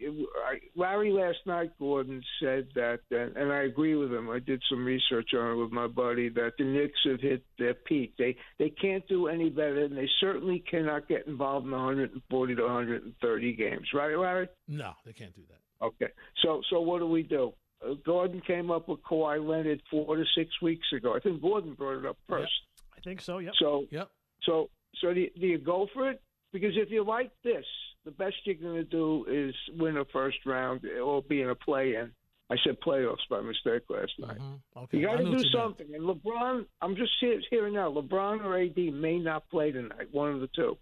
I, 0.45 0.59
Larry 0.75 1.11
last 1.11 1.39
night, 1.45 1.71
Gordon 1.77 2.23
said 2.41 2.69
that, 2.75 2.99
and, 3.11 3.35
and 3.35 3.51
I 3.51 3.63
agree 3.63 3.95
with 3.95 4.13
him. 4.13 4.29
I 4.29 4.39
did 4.39 4.61
some 4.69 4.85
research 4.85 5.31
on 5.37 5.51
it 5.51 5.61
with 5.61 5.71
my 5.71 5.87
buddy 5.87 6.29
that 6.29 6.53
the 6.57 6.63
Knicks 6.63 6.99
have 7.05 7.19
hit 7.19 7.43
their 7.57 7.73
peak. 7.73 8.13
They 8.17 8.37
they 8.57 8.69
can't 8.69 9.05
do 9.09 9.27
any 9.27 9.49
better, 9.49 9.83
and 9.83 9.97
they 9.97 10.07
certainly 10.21 10.63
cannot 10.69 11.09
get 11.09 11.27
involved 11.27 11.65
in 11.65 11.71
140 11.73 12.55
to 12.55 12.61
130 12.61 13.53
games. 13.53 13.87
Right, 13.93 14.17
Larry? 14.17 14.47
No, 14.69 14.93
they 15.05 15.13
can't 15.13 15.35
do 15.35 15.41
that. 15.49 15.85
Okay. 15.85 16.11
So 16.41 16.61
so 16.69 16.79
what 16.79 16.99
do 16.99 17.07
we 17.07 17.23
do? 17.23 17.53
Uh, 17.85 17.95
Gordon 18.05 18.41
came 18.41 18.71
up 18.71 18.87
with 18.87 18.99
Kawhi 19.03 19.45
Leonard 19.45 19.81
four 19.91 20.15
to 20.15 20.23
six 20.37 20.49
weeks 20.61 20.87
ago. 20.95 21.15
I 21.15 21.19
think 21.19 21.41
Gordon 21.41 21.73
brought 21.73 21.99
it 21.99 22.05
up 22.05 22.17
first. 22.29 22.51
I 22.97 23.01
think 23.01 23.19
so. 23.21 23.39
Yep. 23.39 23.53
So 23.59 23.85
Yep. 23.91 24.09
so 24.43 24.69
so 25.01 25.13
do 25.13 25.27
do 25.39 25.47
you 25.47 25.57
go 25.57 25.87
for 25.93 26.09
it? 26.09 26.21
Because 26.51 26.71
if 26.75 26.89
you 26.89 27.03
like 27.03 27.31
this, 27.43 27.65
the 28.05 28.11
best 28.11 28.35
you're 28.45 28.55
going 28.55 28.75
to 28.75 28.83
do 28.83 29.25
is 29.29 29.53
win 29.77 29.97
a 29.97 30.05
first 30.05 30.37
round 30.45 30.81
or 30.85 31.21
be 31.21 31.41
in 31.41 31.49
a 31.49 31.55
play-in. 31.55 32.11
I 32.51 32.55
said 32.63 32.77
playoffs 32.81 33.27
by 33.29 33.41
mistake 33.41 33.83
last 33.89 34.13
night. 34.17 34.39
Mhm. 34.39 34.59
Okay. 34.75 34.97
You 34.97 35.05
got 35.05 35.17
to 35.17 35.23
do 35.37 35.43
something. 35.49 35.93
And 35.93 36.03
LeBron, 36.03 36.65
I'm 36.81 36.95
just 36.95 37.11
here, 37.19 37.39
hearing 37.51 37.75
now. 37.75 37.91
LeBron 37.91 38.43
or 38.43 38.57
AD 38.57 38.91
may 38.91 39.19
not 39.19 39.47
play 39.49 39.71
tonight. 39.71 40.11
One 40.11 40.33
of 40.33 40.41
the 40.41 40.47
two. 40.47 40.77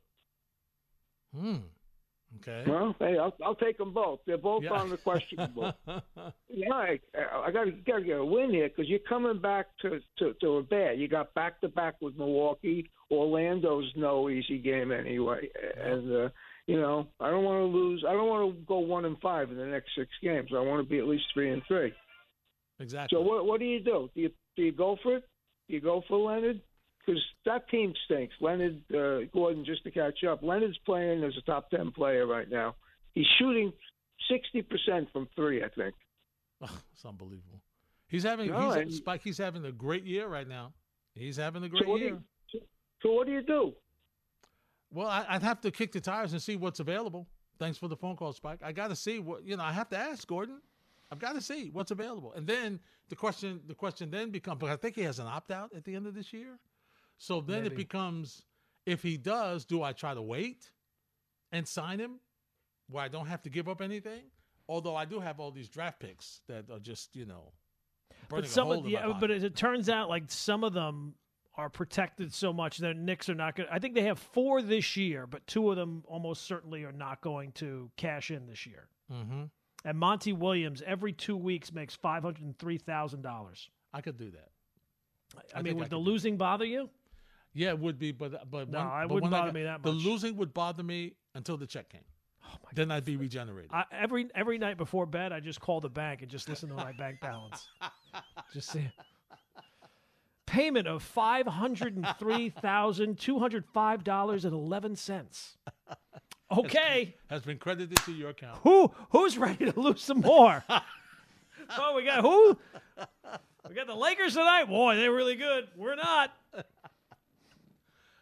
Hmm. 1.36 1.58
Okay. 2.41 2.69
Well, 2.69 2.93
hey, 3.00 3.17
I'll, 3.17 3.34
I'll 3.43 3.55
take 3.55 3.77
them 3.77 3.93
both. 3.93 4.19
They're 4.27 4.38
both 4.38 4.63
Yeah. 4.63 4.74
on 4.74 4.89
the 4.89 4.98
questionable. 4.98 5.74
Yeah, 6.50 6.74
I, 6.74 7.00
I 7.46 7.51
got 7.51 7.65
to 7.65 7.72
get 7.72 8.17
a 8.17 8.25
win 8.25 8.50
here 8.50 8.67
because 8.69 8.89
you're 8.89 9.00
coming 9.00 9.39
back 9.39 9.67
to, 9.81 10.00
to 10.17 10.34
to 10.41 10.57
a 10.57 10.63
bad. 10.63 10.98
You 11.00 11.07
got 11.07 11.34
back 11.34 11.62
to 11.62 11.67
back 11.67 11.96
with 12.01 12.17
Milwaukee. 12.17 12.89
Orlando's 13.12 13.91
no 13.96 14.29
easy 14.29 14.57
game 14.57 14.91
anyway, 14.91 15.50
and 15.77 16.12
uh, 16.12 16.29
you 16.65 16.79
know 16.79 17.07
I 17.19 17.29
don't 17.29 17.43
want 17.43 17.60
to 17.60 17.77
lose. 17.77 18.03
I 18.07 18.13
don't 18.13 18.27
want 18.27 18.55
to 18.55 18.62
go 18.65 18.79
one 18.79 19.05
and 19.05 19.17
five 19.22 19.51
in 19.51 19.57
the 19.57 19.65
next 19.65 19.89
six 19.96 20.10
games. 20.24 20.50
I 20.55 20.60
want 20.60 20.84
to 20.84 20.89
be 20.89 20.98
at 21.00 21.05
least 21.07 21.25
three 21.34 21.51
and 21.51 21.62
three. 21.67 21.93
exactly. 22.79 23.15
So 23.15 23.22
what 23.22 23.46
what 23.46 23.60
do 23.60 23.65
you 23.65 23.79
do? 23.79 24.10
Do 24.15 24.22
you 24.22 24.31
do 24.55 24.63
you 24.63 24.72
go 24.72 24.98
for 25.03 25.17
it? 25.17 25.24
Do 25.67 25.75
you 25.75 25.81
go 25.81 26.01
for 26.07 26.17
Leonard? 26.17 26.62
Because 27.08 27.22
that 27.46 27.70
team 27.70 27.94
stinks. 28.04 28.36
Leonard 28.42 28.82
uh, 28.94 29.20
Gordon, 29.34 29.64
just 29.64 29.84
to 29.86 29.92
catch 29.92 30.26
up. 30.26 30.44
Leonard's 30.44 30.78
playing 30.86 31.24
as 31.24 31.34
a 31.38 31.42
top 31.42 31.70
ten 31.70 31.92
player 31.92 32.28
right 32.28 32.50
now. 32.50 32.76
He's 33.14 33.26
shooting 33.40 33.72
sixty 34.30 34.62
percent 34.62 35.08
from 35.14 35.30
three, 35.36 35.64
I 35.64 35.70
think. 35.70 35.96
Oh, 36.62 36.70
it's 36.94 37.06
unbelievable. 37.06 37.62
He's 38.10 38.24
having 38.24 38.52
No, 38.52 38.72
he's, 38.72 38.76
and- 38.76 38.94
Spike. 38.94 39.22
He's 39.24 39.38
having 39.38 39.64
a 39.66 39.72
great 39.72 40.04
year 40.04 40.28
right 40.28 40.48
now. 40.48 40.74
He's 41.16 41.38
having 41.38 41.64
a 41.64 41.70
great 41.70 41.86
do 41.86 41.98
year. 41.98 42.20
you, 42.54 42.62
so 43.02 43.12
what 43.14 43.26
do 43.26 43.34
you 43.34 43.42
do? 43.42 43.74
Well, 44.92 45.08
I, 45.08 45.26
I'd 45.30 45.44
have 45.44 45.62
to 45.62 45.72
kick 45.72 45.92
the 45.92 46.00
tires 46.00 46.34
and 46.34 46.42
see 46.42 46.56
what's 46.56 46.80
available. 46.80 47.28
Thanks 47.60 47.78
for 47.78 47.88
the 47.88 47.96
phone 47.98 48.16
call, 48.16 48.34
Spike. 48.34 48.60
I 48.64 48.72
got 48.72 48.90
to 48.90 48.96
see 48.96 49.20
what 49.20 49.46
you 49.46 49.56
know. 49.58 49.64
I 49.64 49.72
have 49.72 49.90
to 49.90 49.98
ask 49.98 50.28
Gordon. 50.28 50.62
I've 51.12 51.20
got 51.20 51.36
to 51.36 51.42
see 51.42 51.70
what's 51.72 51.92
available, 51.92 52.34
and 52.34 52.46
then 52.46 52.80
the 53.10 53.16
question 53.16 53.62
the 53.66 53.74
question 53.74 54.12
then 54.12 54.30
becomes. 54.30 54.60
But 54.60 54.70
I 54.70 54.76
think 54.76 54.96
he 54.96 55.04
has 55.04 55.20
an 55.20 55.28
opt 55.28 55.52
out 55.52 55.72
at 55.76 55.84
the 55.86 55.96
end 55.96 56.06
of 56.06 56.14
this 56.14 56.32
year, 56.34 56.60
so 57.18 57.42
then 57.42 57.66
it 57.66 57.76
becomes 57.76 58.44
if 58.86 59.04
he 59.04 59.18
does, 59.18 59.66
do 59.66 59.84
I 59.84 59.94
try 59.94 60.14
to 60.14 60.22
wait 60.22 60.72
and 61.52 61.68
sign 61.68 62.00
him 62.00 62.20
where 62.90 63.04
I 63.04 63.08
don't 63.10 63.28
have 63.28 63.42
to 63.44 63.50
give 63.50 63.68
up 63.68 63.82
anything? 63.82 64.24
Although 64.70 64.96
I 64.96 65.06
do 65.06 65.20
have 65.20 65.40
all 65.40 65.52
these 65.52 65.70
draft 65.70 66.00
picks 66.00 66.42
that 66.48 66.70
are 66.72 66.80
just 66.80 67.16
you 67.16 67.26
know 67.26 67.54
But 68.30 68.48
some 68.48 68.72
of 68.72 68.88
yeah, 68.88 69.14
but 69.20 69.32
as 69.32 69.44
it 69.44 69.56
turns 69.56 69.90
out, 69.90 70.10
like 70.10 70.24
some 70.28 70.64
of 70.64 70.74
them 70.74 71.16
are 71.56 71.70
protected 71.70 72.32
so 72.34 72.54
much 72.54 72.78
that 72.78 72.96
Knicks 72.96 73.30
are 73.30 73.36
not 73.36 73.56
going. 73.56 73.68
I 73.72 73.80
think 73.80 73.96
they 73.96 74.04
have 74.04 74.20
four 74.20 74.62
this 74.62 74.96
year, 74.96 75.26
but 75.26 75.46
two 75.48 75.72
of 75.72 75.76
them 75.76 76.04
almost 76.08 76.44
certainly 76.46 76.84
are 76.84 76.92
not 76.92 77.22
going 77.22 77.52
to 77.54 77.90
cash 77.98 78.30
in 78.30 78.46
this 78.46 78.66
year. 78.66 78.88
hmm 79.10 79.46
And 79.84 79.98
Monty 79.98 80.34
Williams 80.34 80.84
every 80.86 81.14
two 81.14 81.36
weeks 81.36 81.74
makes 81.74 81.96
five 81.96 82.24
hundred 82.24 82.44
and 82.44 82.58
three 82.58 82.78
thousand 82.78 83.22
dollars. 83.22 83.70
I 83.94 84.02
could 84.02 84.18
do 84.18 84.32
that. 84.32 84.50
I, 85.36 85.60
I 85.60 85.62
mean, 85.62 85.74
think 85.74 85.78
I 85.78 85.80
would 85.84 85.90
the 85.90 85.98
losing 85.98 86.38
bother 86.38 86.66
you? 86.66 86.90
Yeah, 87.58 87.70
it 87.70 87.80
would 87.80 87.98
be, 87.98 88.12
but 88.12 88.34
uh, 88.36 88.38
but 88.50 88.70
No, 88.70 88.80
I 88.80 89.06
wouldn't 89.06 89.32
bother 89.32 89.48
got- 89.48 89.54
me 89.56 89.64
that 89.64 89.82
The 89.84 89.92
losing 89.92 90.38
would 90.38 90.54
bother 90.54 90.84
me 90.84 91.14
until 91.36 91.58
the 91.58 91.66
check 91.66 91.90
came. 91.90 92.02
Oh 92.46 92.56
my 92.64 92.70
Then 92.74 92.92
I'd 92.92 93.04
be 93.04 93.18
regenerated. 93.18 93.72
I, 93.74 93.84
every 93.92 94.30
every 94.36 94.58
night 94.58 94.78
before 94.78 95.06
bed, 95.06 95.34
I 95.34 95.40
just 95.40 95.60
call 95.60 95.82
the 95.82 95.90
bank 95.90 96.22
and 96.22 96.30
just 96.30 96.48
listen 96.48 96.70
to 96.70 96.76
my 96.76 96.92
bank 96.94 97.20
balance. 97.20 97.68
Just 98.54 98.70
see. 98.72 98.90
Payment 100.46 100.88
of 100.88 101.04
five 101.04 101.46
hundred 101.46 101.98
and 101.98 102.08
three 102.18 102.50
thousand 102.50 103.20
two 103.20 103.38
hundred 103.40 103.66
five 103.74 104.04
dollars 104.06 104.46
and 104.46 104.54
eleven 104.54 104.96
cents. 104.96 105.58
Okay, 106.50 107.16
Has 107.30 107.42
been 107.42 107.58
credited 107.58 107.98
to 108.06 108.14
your 108.14 108.30
account. 108.30 108.60
who 108.64 108.90
who's 109.10 109.38
ready 109.38 109.70
to 109.70 109.78
lose 109.78 110.02
some 110.02 110.22
more? 110.22 110.64
oh, 111.78 111.94
we 111.98 112.06
got 112.06 112.22
who? 112.22 112.58
We 113.68 113.76
got 113.76 113.88
the 113.88 113.96
Lakers 113.96 114.36
tonight. 114.36 114.66
Boy, 114.70 114.96
they're 114.96 115.12
really 115.12 115.36
good. 115.36 115.68
We're 115.76 115.96
not. 115.96 116.32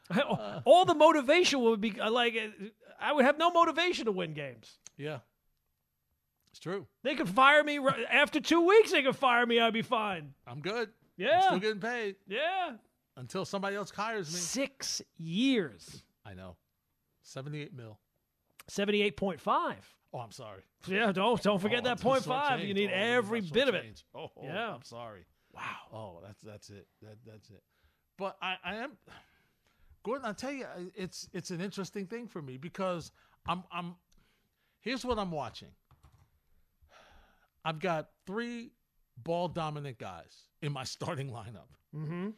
Uh. 0.16 0.62
All 0.66 0.86
the 0.86 0.94
motivation 0.96 1.62
would 1.62 1.82
be 1.82 2.00
uh, 2.00 2.12
like 2.12 2.36
uh, 2.36 2.66
I 3.00 3.14
would 3.14 3.26
have 3.26 3.38
no 3.38 3.50
motivation 3.52 4.06
to 4.06 4.12
win 4.12 4.34
games. 4.34 4.78
Yeah, 4.98 5.20
it's 6.52 6.60
true. 6.60 6.86
They 7.04 7.16
could 7.16 7.28
fire 7.30 7.64
me 7.64 7.80
ri- 7.80 8.06
after 8.10 8.40
two 8.40 8.62
weeks. 8.66 8.92
They 8.92 9.02
could 9.04 9.16
fire 9.16 9.46
me. 9.46 9.60
I'd 9.60 9.74
be 9.74 9.82
fine. 9.82 10.34
I'm 10.48 10.60
good. 10.62 10.90
I'm 10.90 10.94
Yeah, 11.18 11.42
still 11.48 11.60
getting 11.60 11.80
paid 11.82 12.16
yeah. 12.28 12.74
until 13.18 13.46
somebody 13.46 13.76
else 13.76 13.90
hires 13.90 14.32
me. 14.32 14.40
Six 14.40 15.02
years, 15.18 16.04
I 16.26 16.34
know. 16.34 16.56
Seventy-eight 17.24 17.74
mil. 17.74 17.98
seventy-eight 18.68 19.18
point 19.18 19.42
five. 19.42 19.84
Oh, 20.14 20.20
I'm 20.20 20.32
sorry. 20.32 20.62
Yeah, 20.88 21.12
don't 21.12 21.42
don't 21.42 21.60
forget 21.60 21.80
Oh, 21.80 21.84
that 21.96 22.06
it's 22.06 22.26
five. 22.26 22.60
change. 22.60 22.68
You 22.68 22.74
need 22.76 22.92
Oh, 22.92 22.96
every 22.98 23.42
bit 23.42 23.68
of 23.68 23.76
it. 23.76 23.84
change. 23.84 24.06
Oh, 24.14 24.30
oh, 24.38 24.44
Yeah. 24.44 24.74
I'm 24.76 24.84
sorry. 24.84 25.26
Wow. 25.52 25.62
Oh, 25.92 26.20
that's 26.24 26.42
that's 26.42 26.70
it. 26.70 26.86
That 27.02 27.18
that's 27.26 27.50
it. 27.50 27.64
But 28.18 28.38
I, 28.42 28.56
I 28.64 28.76
am 28.76 28.92
Gordon. 30.06 30.26
I 30.26 30.34
tell 30.34 30.52
you, 30.52 30.66
it's 30.94 31.28
it's 31.34 31.50
an 31.50 31.60
interesting 31.60 32.06
thing 32.06 32.28
for 32.28 32.42
me 32.42 32.58
because 32.58 33.12
I'm 33.48 33.64
I'm. 33.72 33.96
Here's 34.80 35.04
what 35.04 35.18
I'm 35.18 35.32
watching. 35.32 35.72
I've 37.66 37.80
got 37.80 38.10
three 38.28 38.72
ball 39.18 39.48
dominant 39.48 39.98
guys 39.98 40.44
in 40.62 40.72
my 40.72 40.84
starting 40.96 41.30
lineup. 41.30 41.72
Mm-hmm. 41.96 42.30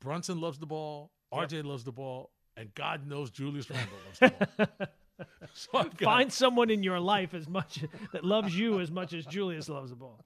Brunson 0.00 0.40
loves 0.40 0.58
the 0.58 0.66
ball. 0.66 1.10
RJ 1.34 1.64
loves 1.64 1.82
the 1.82 1.92
ball, 1.92 2.30
and 2.56 2.72
God 2.74 3.06
knows 3.06 3.30
Julius 3.30 3.68
Randle 3.68 3.98
loves 4.06 4.18
the 4.20 4.46
ball. 4.68 4.88
so 5.52 5.68
I've 5.74 5.96
got, 5.96 6.04
Find 6.04 6.32
someone 6.32 6.70
in 6.70 6.84
your 6.84 7.00
life 7.00 7.34
as 7.34 7.48
much 7.48 7.84
that 8.12 8.24
loves 8.24 8.56
you 8.56 8.78
as 8.80 8.92
much 8.92 9.12
as 9.12 9.26
Julius 9.26 9.68
loves 9.68 9.90
the 9.90 9.96
ball. 9.96 10.24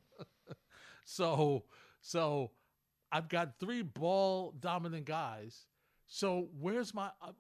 So 1.04 1.64
so 2.02 2.50
I've 3.10 3.28
got 3.28 3.58
three 3.58 3.82
ball 3.82 4.54
dominant 4.60 5.06
guys. 5.06 5.66
So 6.12 6.48
where's 6.58 6.92
my 6.92 7.10
uh, 7.22 7.30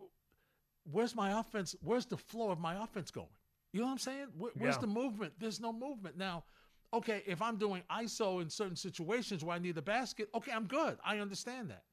where's 0.90 1.14
my 1.16 1.38
offense? 1.40 1.74
Where's 1.82 2.06
the 2.06 2.16
flow 2.16 2.50
of 2.50 2.60
my 2.60 2.82
offense 2.82 3.10
going? 3.10 3.26
You 3.72 3.80
know 3.80 3.86
what 3.86 3.92
I'm 3.92 3.98
saying? 3.98 4.26
Where, 4.38 4.52
where's 4.56 4.76
Yeah. 4.76 4.80
the 4.82 4.86
movement? 4.86 5.34
There's 5.38 5.60
no 5.60 5.72
movement 5.72 6.16
now. 6.16 6.44
okay, 6.92 7.22
if 7.24 7.40
I'm 7.40 7.56
doing 7.56 7.82
ISO 7.88 8.42
in 8.42 8.50
certain 8.50 8.74
situations 8.74 9.44
where 9.44 9.54
I 9.54 9.60
need 9.60 9.78
a 9.78 9.82
basket, 9.82 10.28
okay, 10.34 10.50
I'm 10.50 10.66
good. 10.66 10.98
I 11.04 11.18
understand 11.20 11.70
that. 11.70 11.84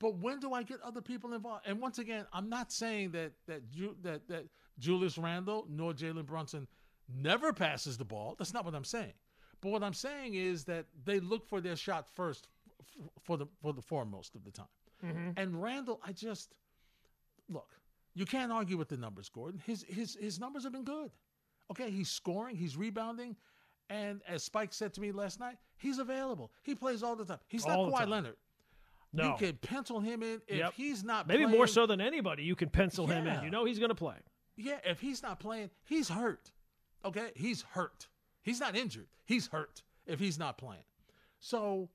But 0.00 0.16
when 0.16 0.40
do 0.40 0.54
I 0.54 0.62
get 0.62 0.80
other 0.80 1.02
people 1.02 1.34
involved? 1.34 1.66
And 1.66 1.78
once 1.78 1.98
again, 1.98 2.24
I'm 2.32 2.48
not 2.48 2.72
saying 2.72 3.10
that 3.12 3.32
that 3.46 3.68
Ju- 3.70 3.96
that 4.02 4.26
that 4.28 4.46
Julius 4.78 5.18
Randle 5.18 5.66
nor 5.68 5.92
Jalen 5.92 6.26
Brunson 6.26 6.66
never 7.08 7.52
passes 7.52 7.98
the 7.98 8.04
ball. 8.04 8.34
That's 8.38 8.54
not 8.54 8.64
what 8.64 8.74
I'm 8.74 8.84
saying. 8.84 9.12
But 9.60 9.72
what 9.72 9.82
I'm 9.82 9.92
saying 9.94 10.34
is 10.34 10.64
that 10.64 10.86
they 11.04 11.20
look 11.20 11.46
for 11.46 11.60
their 11.60 11.76
shot 11.76 12.08
first 12.08 12.48
f- 12.80 13.08
for 13.22 13.36
the 13.36 13.46
for 13.62 13.72
the 13.74 13.82
foremost 13.82 14.34
of 14.34 14.44
the 14.44 14.50
time. 14.50 14.66
Mm-hmm. 15.02 15.30
And 15.36 15.62
Randle, 15.62 16.00
I 16.04 16.12
just 16.12 16.54
look. 17.48 17.70
You 18.14 18.26
can't 18.26 18.52
argue 18.52 18.76
with 18.76 18.88
the 18.88 18.96
numbers, 18.96 19.28
Gordon. 19.28 19.60
His 19.64 19.84
his 19.88 20.14
his 20.20 20.38
numbers 20.38 20.62
have 20.64 20.72
been 20.72 20.84
good. 20.84 21.10
Okay, 21.70 21.90
he's 21.90 22.10
scoring, 22.10 22.56
he's 22.56 22.76
rebounding, 22.76 23.36
and 23.88 24.20
as 24.28 24.42
Spike 24.44 24.72
said 24.74 24.92
to 24.94 25.00
me 25.00 25.12
last 25.12 25.40
night, 25.40 25.56
he's 25.78 25.98
available. 25.98 26.52
He 26.62 26.74
plays 26.74 27.02
all 27.02 27.16
the 27.16 27.24
time. 27.24 27.38
He's 27.48 27.66
not 27.66 27.78
All 27.78 27.86
the 27.86 27.92
Kawhi. 27.92 28.08
Leonard. 28.08 28.36
No. 29.14 29.28
You 29.30 29.34
can 29.38 29.56
pencil 29.56 30.00
him 30.00 30.22
in 30.22 30.42
if 30.48 30.58
Yep. 30.58 30.72
he's 30.74 31.04
not 31.04 31.26
Maybe 31.28 31.44
playing, 31.44 31.56
more 31.56 31.66
so 31.68 31.86
than 31.86 32.00
anybody, 32.00 32.42
you 32.42 32.56
can 32.56 32.68
pencil 32.68 33.06
him 33.06 33.26
in. 33.26 33.44
You 33.44 33.50
know 33.50 33.64
he's 33.64 33.78
going 33.78 33.90
to 33.90 33.94
play. 33.94 34.16
Yeah, 34.56 34.78
if 34.84 35.00
he's 35.00 35.22
not 35.22 35.38
playing, 35.40 35.70
he's 35.84 36.08
hurt. 36.08 36.50
Okay, 37.04 37.30
he's 37.36 37.62
hurt. 37.62 38.08
He's 38.42 38.58
not 38.60 38.76
injured. 38.76 39.06
He's 39.24 39.46
hurt 39.46 39.82
if 40.06 40.18
he's 40.18 40.38
not 40.38 40.58
playing. 40.58 40.84
So, 41.38 41.88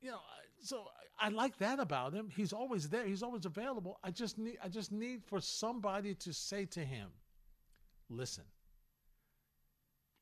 you 0.00 0.10
know, 0.12 0.20
so 0.64 0.86
I 1.18 1.28
like 1.28 1.58
that 1.58 1.78
about 1.78 2.12
him. 2.12 2.30
He's 2.34 2.52
always 2.52 2.88
there. 2.88 3.06
He's 3.06 3.22
always 3.22 3.44
available. 3.44 3.98
I 4.02 4.10
just 4.10 4.38
need 4.38 4.58
I 4.62 4.68
just 4.68 4.90
need 4.92 5.22
for 5.24 5.40
somebody 5.40 6.14
to 6.14 6.32
say 6.32 6.64
to 6.66 6.80
him, 6.80 7.08
"Listen, 8.08 8.44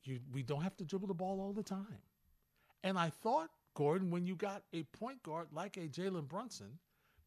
you 0.05 0.21
we 0.33 0.43
don't 0.43 0.63
have 0.63 0.77
to 0.77 0.85
dribble 0.85 1.09
the 1.09 1.15
ball 1.15 1.41
all 1.41 1.53
the 1.53 1.63
time." 1.63 2.03
And 2.85 2.99
I 2.99 3.11
thought, 3.11 3.51
Gordon, 3.75 4.11
when 4.11 4.27
you 4.27 4.35
got 4.35 4.65
a 4.73 4.83
point 4.85 5.23
guard 5.23 5.49
like 5.53 5.77
a 5.77 5.89
Jalen 5.89 6.29
Brunson, 6.29 6.79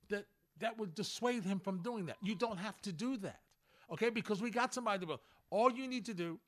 that 0.10 0.26
that 0.60 0.78
would 0.78 0.94
dissuade 0.94 1.44
him 1.44 1.60
from 1.60 1.82
doing 1.82 2.06
that. 2.08 2.18
You 2.22 2.36
don't 2.36 2.58
have 2.58 2.82
to 2.82 2.92
do 2.92 3.18
that, 3.18 3.40
okay? 3.92 4.10
Because 4.10 4.42
we 4.42 4.52
got 4.52 4.74
somebody 4.74 5.06
to. 5.06 5.20
All 5.50 5.72
you 5.72 5.88
need 5.88 6.06
to 6.06 6.14
do 6.14 6.40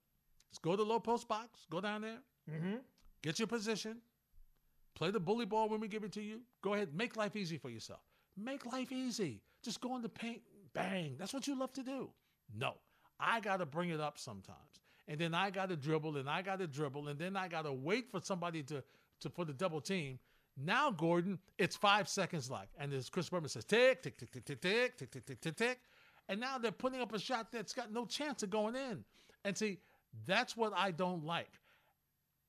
is 0.51 0.59
go 0.59 0.71
to 0.71 0.77
the 0.77 0.85
low 0.85 0.99
post 0.99 1.27
box, 1.27 1.65
go 1.69 1.81
down 1.81 2.01
there, 2.01 2.19
mm-hmm. 2.49 2.75
get 3.21 3.39
your 3.39 3.47
position, 3.47 3.97
play 4.97 5.11
the 5.11 5.19
bully 5.19 5.45
ball 5.45 5.69
when 5.69 5.79
we 5.79 5.87
give 5.87 6.03
it 6.03 6.11
to 6.13 6.21
you. 6.21 6.41
Go 6.63 6.73
ahead, 6.73 6.95
make 6.95 7.15
life 7.15 7.35
easy 7.35 7.57
for 7.57 7.69
yourself. 7.69 8.01
Make 8.35 8.65
life 8.65 8.91
easy. 8.91 9.41
Just 9.63 9.79
go 9.79 9.95
in 9.95 10.01
the 10.01 10.09
paint, 10.09 10.41
bang. 10.73 11.15
That's 11.19 11.33
what 11.33 11.47
you 11.47 11.57
love 11.57 11.71
to 11.73 11.83
do. 11.83 12.09
No, 12.57 12.73
I 13.19 13.39
got 13.39 13.57
to 13.57 13.65
bring 13.65 13.89
it 13.89 13.99
up 13.99 14.17
sometimes, 14.17 14.81
and 15.07 15.19
then 15.19 15.35
I 15.35 15.51
got 15.51 15.69
to 15.69 15.75
dribble, 15.75 16.17
and 16.17 16.27
I 16.27 16.41
got 16.41 16.59
to 16.59 16.67
dribble, 16.67 17.09
and 17.09 17.19
then 17.19 17.35
I 17.35 17.47
got 17.47 17.63
to 17.63 17.73
wait 17.73 18.09
for 18.09 18.21
somebody 18.21 18.63
to 18.63 18.83
to 19.19 19.29
for 19.29 19.45
the 19.45 19.53
double 19.53 19.81
team. 19.81 20.19
Now, 20.55 20.89
Gordon, 20.89 21.37
it's 21.59 21.75
five 21.75 22.09
seconds 22.09 22.49
left, 22.49 22.69
and 22.79 22.91
as 22.91 23.09
Chris 23.09 23.29
Berman 23.29 23.49
says, 23.49 23.65
tick, 23.65 24.01
tick, 24.01 24.17
tick, 24.17 24.31
tick, 24.31 24.45
tick, 24.45 24.61
tick, 24.61 24.97
tick, 24.97 25.11
tick, 25.11 25.25
tick, 25.25 25.41
tick, 25.41 25.55
tick, 25.55 25.79
and 26.29 26.39
now 26.39 26.57
they're 26.57 26.71
putting 26.71 26.99
up 26.99 27.13
a 27.13 27.19
shot 27.19 27.51
that's 27.51 27.73
got 27.73 27.91
no 27.91 28.05
chance 28.05 28.41
of 28.41 28.49
going 28.49 28.75
in. 28.75 29.03
And 29.45 29.55
see, 29.55 29.79
that's 30.25 30.57
what 30.57 30.73
I 30.75 30.91
don't 30.91 31.23
like, 31.23 31.51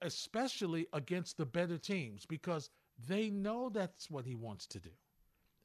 especially 0.02 0.86
against 0.92 1.36
the 1.36 1.46
better 1.46 1.78
teams, 1.78 2.26
because 2.26 2.70
they 3.06 3.30
know 3.30 3.68
that's 3.68 4.10
what 4.10 4.24
he 4.26 4.34
wants 4.34 4.66
to 4.66 4.80
do, 4.80 4.90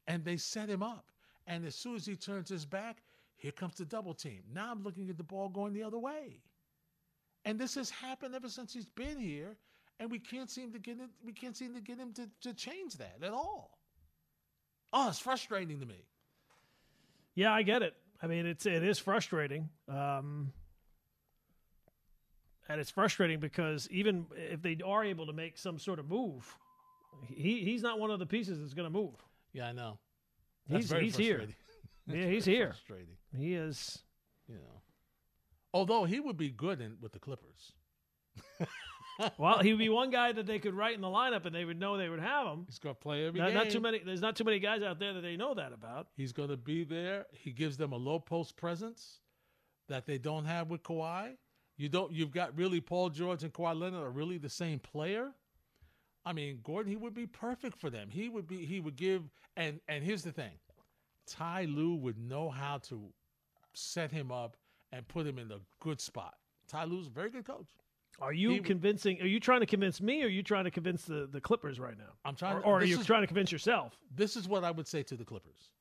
and 0.07 0.23
they 0.23 0.37
set 0.37 0.69
him 0.69 0.83
up. 0.83 1.11
And 1.47 1.65
as 1.65 1.75
soon 1.75 1.95
as 1.95 2.05
he 2.05 2.15
turns 2.15 2.49
his 2.49 2.65
back, 2.65 3.03
here 3.35 3.51
comes 3.51 3.75
the 3.75 3.85
double 3.85 4.13
team. 4.13 4.43
Now 4.53 4.71
I'm 4.71 4.83
looking 4.83 5.09
at 5.09 5.17
the 5.17 5.23
ball 5.23 5.49
going 5.49 5.73
the 5.73 5.83
other 5.83 5.99
way. 5.99 6.41
And 7.43 7.59
this 7.59 7.75
has 7.75 7.89
happened 7.89 8.35
ever 8.35 8.47
since 8.47 8.73
he's 8.73 8.87
been 8.87 9.19
here, 9.19 9.57
and 9.99 10.09
we 10.09 10.19
can't 10.19 10.49
seem 10.49 10.71
to 10.71 10.79
get 10.79 10.97
it. 10.99 11.09
We 11.25 11.33
can't 11.33 11.57
seem 11.57 11.73
to 11.73 11.81
get 11.81 11.97
him 11.97 12.13
to, 12.13 12.29
to 12.41 12.53
change 12.53 12.95
that 12.95 13.17
at 13.21 13.31
all. 13.31 13.77
Oh, 14.93 15.09
it's 15.09 15.19
frustrating 15.19 15.79
to 15.81 15.85
me. 15.85 16.05
Yeah, 17.35 17.51
I 17.51 17.63
get 17.63 17.81
it. 17.81 17.95
I 18.21 18.27
mean, 18.27 18.45
it's 18.45 18.65
it 18.65 18.83
is 18.83 18.99
frustrating, 18.99 19.69
um, 19.89 20.53
and 22.69 22.79
it's 22.79 22.89
frustrating 22.89 23.39
because 23.39 23.87
even 23.91 24.25
if 24.35 24.61
they 24.61 24.77
are 24.85 25.03
able 25.03 25.25
to 25.27 25.33
make 25.33 25.57
some 25.57 25.77
sort 25.79 25.99
of 25.99 26.07
move, 26.09 26.57
he 27.27 27.63
he's 27.63 27.81
not 27.81 27.99
one 27.99 28.11
of 28.11 28.19
the 28.19 28.25
pieces 28.25 28.59
that's 28.59 28.73
going 28.73 28.91
to 28.91 28.97
move. 28.99 29.15
Yeah, 29.53 29.67
I 29.67 29.71
know. 29.71 29.99
He's- 30.69 30.91
he's 30.91 31.15
here. 31.17 31.47
Yeah, 32.05 32.25
he's 32.27 32.43
here. 32.43 32.75
He 33.37 33.53
is. 33.53 33.99
You 34.49 34.55
know. 34.55 34.81
Although 35.73 36.03
he 36.03 36.19
would 36.19 36.35
be 36.35 36.49
good 36.49 36.81
in 36.81 36.97
with 36.99 37.13
the 37.13 37.19
Clippers. 37.19 37.71
Well, 39.37 39.59
he 39.59 39.71
would 39.71 39.79
be 39.79 39.89
one 39.89 40.09
guy 40.09 40.31
that 40.31 40.47
they 40.47 40.57
could 40.57 40.73
write 40.73 40.95
in 40.95 41.01
the 41.01 41.07
lineup, 41.07 41.45
and 41.45 41.53
they 41.53 41.63
would 41.65 41.79
know 41.79 41.97
they 41.97 42.09
would 42.09 42.19
have 42.19 42.47
him. 42.47 42.65
He's 42.67 42.79
going 42.79 42.95
to 42.95 42.99
play 42.99 43.27
every 43.27 43.39
Not, 43.39 43.49
game. 43.49 43.55
not 43.57 43.69
too 43.69 43.79
many. 43.79 43.99
There's 43.99 44.21
not 44.21 44.35
too 44.35 44.43
many 44.43 44.57
guys 44.57 44.81
out 44.81 44.97
there 44.99 45.13
that 45.13 45.21
they 45.21 45.37
know 45.37 45.53
that 45.53 45.71
about. 45.71 46.07
He's 46.17 46.31
going 46.33 46.49
to 46.49 46.57
be 46.57 46.83
there. 46.83 47.27
He 47.31 47.51
gives 47.51 47.77
them 47.77 47.91
a 47.93 47.95
low 47.95 48.19
post 48.19 48.57
presence 48.57 49.19
that 49.87 50.07
they 50.07 50.17
don't 50.17 50.45
have 50.45 50.69
with 50.71 50.81
Kawhi. 50.81 51.33
You 51.77 51.89
don't. 51.89 52.11
You've 52.11 52.31
got 52.31 52.55
really 52.57 52.79
Paul 52.81 53.09
George 53.09 53.43
and 53.43 53.51
Kawhi 53.51 53.79
Leonard 53.79 54.03
are 54.03 54.11
really 54.11 54.37
the 54.37 54.49
same 54.49 54.79
player. 54.79 55.31
I 56.25 56.31
mean, 56.31 56.59
Gordon, 56.63 56.89
he 56.91 56.95
would 56.95 57.13
be 57.13 57.27
perfect 57.27 57.79
for 57.79 57.89
them. 57.89 58.09
He 58.09 58.29
would 58.29 58.47
be. 58.47 58.65
He 58.65 58.79
would 58.79 58.95
give. 58.95 59.23
And 59.57 59.79
and 59.87 60.03
here's 60.03 60.23
the 60.23 60.31
thing, 60.31 60.51
Ty 61.27 61.65
Lue 61.65 61.95
would 61.95 62.17
know 62.17 62.49
how 62.49 62.77
to 62.89 63.01
set 63.73 64.11
him 64.11 64.31
up 64.31 64.55
and 64.91 65.07
put 65.07 65.25
him 65.25 65.39
in 65.39 65.51
a 65.51 65.57
good 65.79 65.99
spot. 65.99 66.35
Ty 66.67 66.85
Lue's 66.85 67.07
a 67.07 67.09
very 67.09 67.29
good 67.29 67.45
coach. 67.45 67.67
Are 68.21 68.31
you 68.33 68.51
He 68.51 68.59
convincing? 68.59 69.19
Are 69.21 69.27
you 69.27 69.39
trying 69.39 69.61
to 69.61 69.65
convince 69.65 69.99
me, 69.99 70.21
or 70.21 70.27
are 70.27 70.29
you 70.29 70.43
trying 70.43 70.65
to 70.65 70.71
convince 70.71 71.03
the, 71.03 71.27
the 71.31 71.41
Clippers 71.41 71.79
right 71.79 71.97
now? 71.97 72.13
I'm 72.23 72.35
trying 72.35 72.57
or, 72.57 72.61
to- 72.61 72.65
or 72.67 72.77
are 72.79 72.83
you 72.83 72.99
is- 72.99 73.05
trying 73.05 73.21
to 73.21 73.27
convince 73.27 73.51
yourself? 73.51 73.97
This 74.15 74.35
is 74.35 74.47
what 74.47 74.63
I 74.63 74.69
would 74.71 74.87
say 74.87 75.01
to 75.03 75.15
the 75.15 75.25
Clippers. 75.25 75.71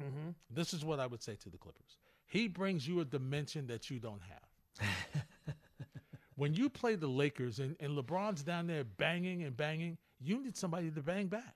Mm-hmm. 0.00 0.30
This 0.50 0.74
is 0.74 0.84
what 0.84 1.00
I 1.00 1.06
would 1.06 1.22
say 1.22 1.34
to 1.36 1.48
the 1.48 1.56
Clippers. 1.58 1.96
He 2.26 2.46
brings 2.46 2.86
you 2.86 3.00
a 3.00 3.04
dimension 3.04 3.66
that 3.68 3.90
you 3.90 3.98
don't 3.98 4.20
have. 4.20 4.47
when 6.36 6.54
you 6.54 6.68
play 6.68 6.94
the 6.94 7.06
Lakers 7.08 7.58
and, 7.58 7.76
and 7.80 7.96
LeBron's 7.96 8.42
down 8.42 8.66
there 8.66 8.84
banging 8.84 9.42
and 9.44 9.56
banging, 9.56 9.98
you 10.20 10.42
need 10.42 10.56
somebody 10.56 10.90
to 10.90 11.00
bang 11.02 11.26
back. 11.26 11.54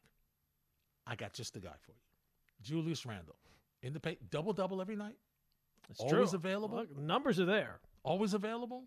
I 1.06 1.14
got 1.16 1.32
just 1.32 1.54
the 1.54 1.60
guy 1.60 1.74
for 1.84 1.92
you. 1.92 1.96
Julius 2.62 3.04
Randle. 3.06 3.36
In 3.82 3.92
the 3.92 4.00
paint, 4.00 4.30
double 4.30 4.52
double 4.52 4.80
every 4.80 4.94
night, 4.96 5.16
It's 5.90 5.98
Always 6.00 6.30
true. 6.30 6.38
available? 6.38 6.78
Look, 6.78 6.96
numbers 6.96 7.40
are 7.40 7.44
there. 7.44 7.80
always 8.04 8.34
available. 8.34 8.84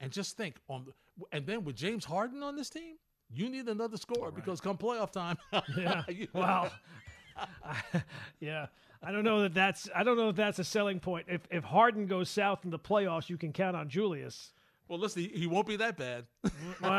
And 0.00 0.12
just 0.12 0.36
think 0.36 0.56
on 0.68 0.84
the, 0.84 0.92
and 1.32 1.46
then 1.46 1.64
with 1.64 1.74
James 1.76 2.04
Harden 2.04 2.42
on 2.42 2.54
this 2.54 2.70
team, 2.70 2.96
you 3.30 3.48
need 3.48 3.66
another 3.68 3.96
scorer 3.96 4.30
because 4.30 4.60
come 4.60 4.76
playoff 4.78 5.10
time, 5.10 5.36
Yeah. 5.76 6.02
you- 6.08 6.28
Wow. 6.32 6.70
yeah. 8.40 8.66
I 9.02 9.12
don't 9.12 9.24
know 9.24 9.42
that 9.42 9.54
that's 9.54 9.88
I 9.94 10.02
don't 10.02 10.16
know 10.16 10.28
if 10.28 10.36
that's 10.36 10.58
a 10.58 10.64
selling 10.64 11.00
point. 11.00 11.26
If 11.28 11.42
if 11.50 11.64
Harden 11.64 12.06
goes 12.06 12.28
south 12.28 12.64
in 12.64 12.70
the 12.70 12.78
playoffs, 12.78 13.28
you 13.28 13.36
can 13.36 13.52
count 13.52 13.76
on 13.76 13.88
Julius. 13.88 14.52
Well, 14.88 14.98
listen, 14.98 15.22
he, 15.22 15.28
he 15.40 15.46
won't 15.46 15.66
be 15.66 15.76
that 15.76 15.96
bad. 15.96 16.24
Well, 16.80 16.92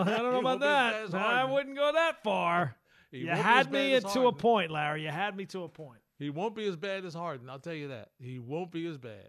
I 0.00 0.04
don't 0.04 0.06
know 0.32 0.38
about 0.40 0.44
won't 0.44 0.60
be 0.60 0.66
as 0.66 1.10
bad 1.10 1.20
that. 1.20 1.34
I 1.34 1.44
wouldn't 1.44 1.76
go 1.76 1.92
that 1.92 2.22
far. 2.22 2.76
He 3.10 3.18
you 3.18 3.28
had 3.28 3.70
me 3.70 3.98
bad 3.98 4.10
to 4.12 4.26
a 4.26 4.32
point, 4.32 4.70
Larry. 4.70 5.04
You 5.04 5.10
had 5.10 5.36
me 5.36 5.46
to 5.46 5.64
a 5.64 5.68
point. 5.68 6.00
He 6.18 6.30
won't 6.30 6.54
be 6.54 6.66
as 6.66 6.76
bad 6.76 7.04
as 7.04 7.14
Harden. 7.14 7.48
I'll 7.48 7.58
tell 7.58 7.74
you 7.74 7.88
that. 7.88 8.10
He 8.18 8.38
won't 8.38 8.72
be 8.72 8.86
as 8.86 8.96
bad. 8.98 9.28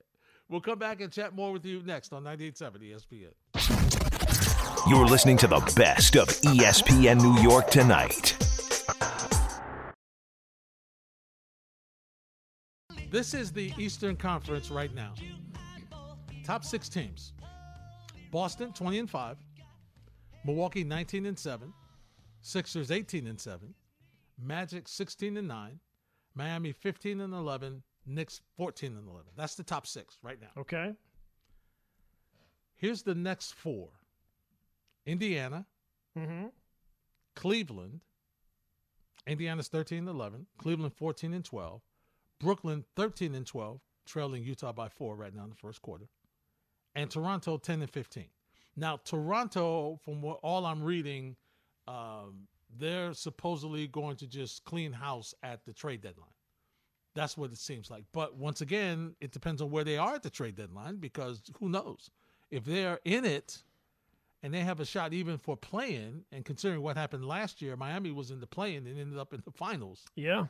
We'll 0.49 0.61
come 0.61 0.79
back 0.79 1.01
and 1.01 1.11
chat 1.11 1.35
more 1.35 1.51
with 1.51 1.65
you 1.65 1.81
next 1.83 2.13
on 2.13 2.23
98.7 2.23 3.33
ESPN. 3.55 4.89
You're 4.89 5.05
listening 5.05 5.37
to 5.37 5.47
the 5.47 5.59
best 5.75 6.15
of 6.15 6.29
ESPN 6.29 7.21
New 7.21 7.41
York 7.41 7.69
tonight. 7.69 8.37
This 13.09 13.33
is 13.33 13.51
the 13.51 13.73
Eastern 13.77 14.15
Conference 14.15 14.69
right 14.69 14.93
now. 14.93 15.13
Top 16.43 16.63
six 16.63 16.89
teams: 16.89 17.33
Boston 18.31 18.71
20 18.73 18.99
and 18.99 19.09
5, 19.09 19.37
Milwaukee 20.45 20.83
19 20.83 21.25
and 21.25 21.37
7, 21.39 21.73
Sixers 22.41 22.91
18 22.91 23.27
and 23.27 23.39
7, 23.39 23.73
Magic 24.41 24.87
16 24.87 25.37
and 25.37 25.47
9, 25.47 25.79
Miami 26.35 26.71
15 26.71 27.21
and 27.21 27.33
11, 27.33 27.81
Knicks 28.05 28.41
14 28.57 28.95
and 28.97 29.07
11. 29.07 29.25
That's 29.35 29.55
the 29.55 29.63
top 29.63 29.87
six 29.87 30.17
right 30.21 30.39
now. 30.39 30.61
Okay. 30.61 30.93
Here's 32.75 33.03
the 33.03 33.15
next 33.15 33.53
four: 33.53 33.89
Indiana, 35.05 35.65
Mm-hmm. 36.17 36.47
Cleveland. 37.35 37.99
Indiana's 39.27 39.67
13 39.67 39.99
and 39.99 40.07
11, 40.07 40.45
Cleveland 40.57 40.93
14 40.95 41.33
and 41.33 41.43
12, 41.43 41.81
Brooklyn 42.39 42.85
13 42.95 43.35
and 43.35 43.45
12, 43.45 43.79
trailing 44.05 44.43
Utah 44.43 44.71
by 44.71 44.89
4 44.89 45.15
right 45.15 45.33
now 45.33 45.43
in 45.43 45.49
the 45.49 45.55
first 45.55 45.81
quarter. 45.81 46.05
And 46.95 47.09
Toronto 47.09 47.57
10 47.57 47.81
and 47.81 47.89
15. 47.89 48.25
Now, 48.75 48.99
Toronto, 49.03 49.99
from 50.03 50.21
what 50.21 50.39
all 50.43 50.65
I'm 50.65 50.83
reading, 50.83 51.35
um, 51.87 52.47
they're 52.77 53.13
supposedly 53.13 53.87
going 53.87 54.17
to 54.17 54.27
just 54.27 54.63
clean 54.65 54.91
house 54.91 55.33
at 55.43 55.65
the 55.65 55.73
trade 55.73 56.01
deadline. 56.01 56.29
That's 57.15 57.35
what 57.35 57.51
it 57.51 57.57
seems 57.57 57.89
like. 57.89 58.03
But 58.13 58.35
once 58.35 58.61
again, 58.61 59.15
it 59.19 59.31
depends 59.31 59.61
on 59.61 59.71
where 59.71 59.83
they 59.83 59.97
are 59.97 60.15
at 60.15 60.23
the 60.23 60.29
trade 60.29 60.55
deadline 60.55 60.97
because 60.97 61.41
who 61.59 61.69
knows? 61.69 62.11
If 62.51 62.63
they're 62.65 62.99
in 63.03 63.25
it 63.25 63.63
and 64.43 64.53
they 64.53 64.61
have 64.61 64.79
a 64.79 64.85
shot 64.85 65.13
even 65.13 65.37
for 65.37 65.57
play-in. 65.57 66.23
And 66.31 66.45
considering 66.45 66.81
what 66.81 66.97
happened 66.97 67.25
last 67.25 67.61
year, 67.61 67.75
Miami 67.75 68.11
was 68.11 68.31
in 68.31 68.39
the 68.39 68.47
play-in 68.47 68.85
and 68.87 68.99
ended 68.99 69.17
up 69.17 69.33
in 69.33 69.41
the 69.43 69.51
finals. 69.51 70.05
Yeah. 70.15 70.45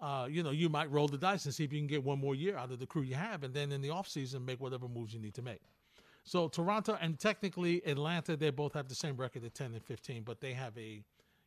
Uh, 0.00 0.26
you 0.30 0.42
know, 0.42 0.50
you 0.50 0.68
might 0.68 0.90
roll 0.90 1.08
the 1.08 1.16
dice 1.16 1.46
and 1.46 1.54
see 1.54 1.64
if 1.64 1.72
you 1.72 1.78
can 1.78 1.86
get 1.86 2.04
one 2.04 2.18
more 2.18 2.34
year 2.34 2.56
out 2.56 2.70
of 2.70 2.78
the 2.78 2.86
crew 2.86 3.02
you 3.02 3.14
have, 3.14 3.44
and 3.44 3.54
then 3.54 3.72
in 3.72 3.80
the 3.80 3.88
offseason, 3.88 4.44
make 4.44 4.60
whatever 4.60 4.88
moves 4.88 5.14
you 5.14 5.20
need 5.20 5.34
to 5.34 5.42
make. 5.42 5.62
So 6.24 6.48
Toronto 6.48 6.98
and 7.00 7.18
technically 7.18 7.86
Atlanta, 7.86 8.36
they 8.36 8.50
both 8.50 8.74
have 8.74 8.88
the 8.88 8.94
same 8.94 9.16
record 9.16 9.44
at 9.44 9.54
10 9.54 9.72
and 9.72 9.82
15, 9.82 10.22
but 10.24 10.40
they 10.40 10.52
have 10.52 10.76
a, 10.76 11.02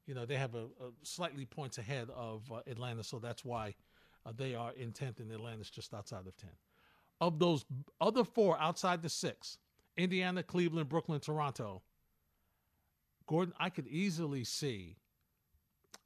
you 0.08 0.16
know, 0.16 0.26
they 0.26 0.38
have 0.38 0.56
a, 0.56 0.64
a 0.64 0.92
slightly 1.04 1.46
points 1.46 1.78
ahead 1.78 2.08
of 2.16 2.50
uh, 2.52 2.62
Atlanta, 2.66 3.04
so 3.04 3.20
that's 3.20 3.44
why 3.44 3.76
uh, 4.26 4.32
they 4.36 4.56
are 4.56 4.72
in 4.74 4.92
10th 4.94 5.20
and 5.20 5.32
Atlanta's 5.32 5.70
just 5.70 5.94
outside 5.94 6.26
of 6.26 6.36
10. 6.38 6.50
Of 7.22 7.40
those 7.40 7.66
other 8.00 8.24
four 8.24 8.58
outside 8.60 9.02
the 9.02 9.10
six, 9.10 9.58
Indiana, 9.98 10.42
Cleveland, 10.44 10.88
Brooklyn, 10.88 11.20
Toronto, 11.20 11.82
Gordon, 13.28 13.54
I 13.60 13.70
could 13.70 13.88
easily 13.88 14.46
see 14.46 14.96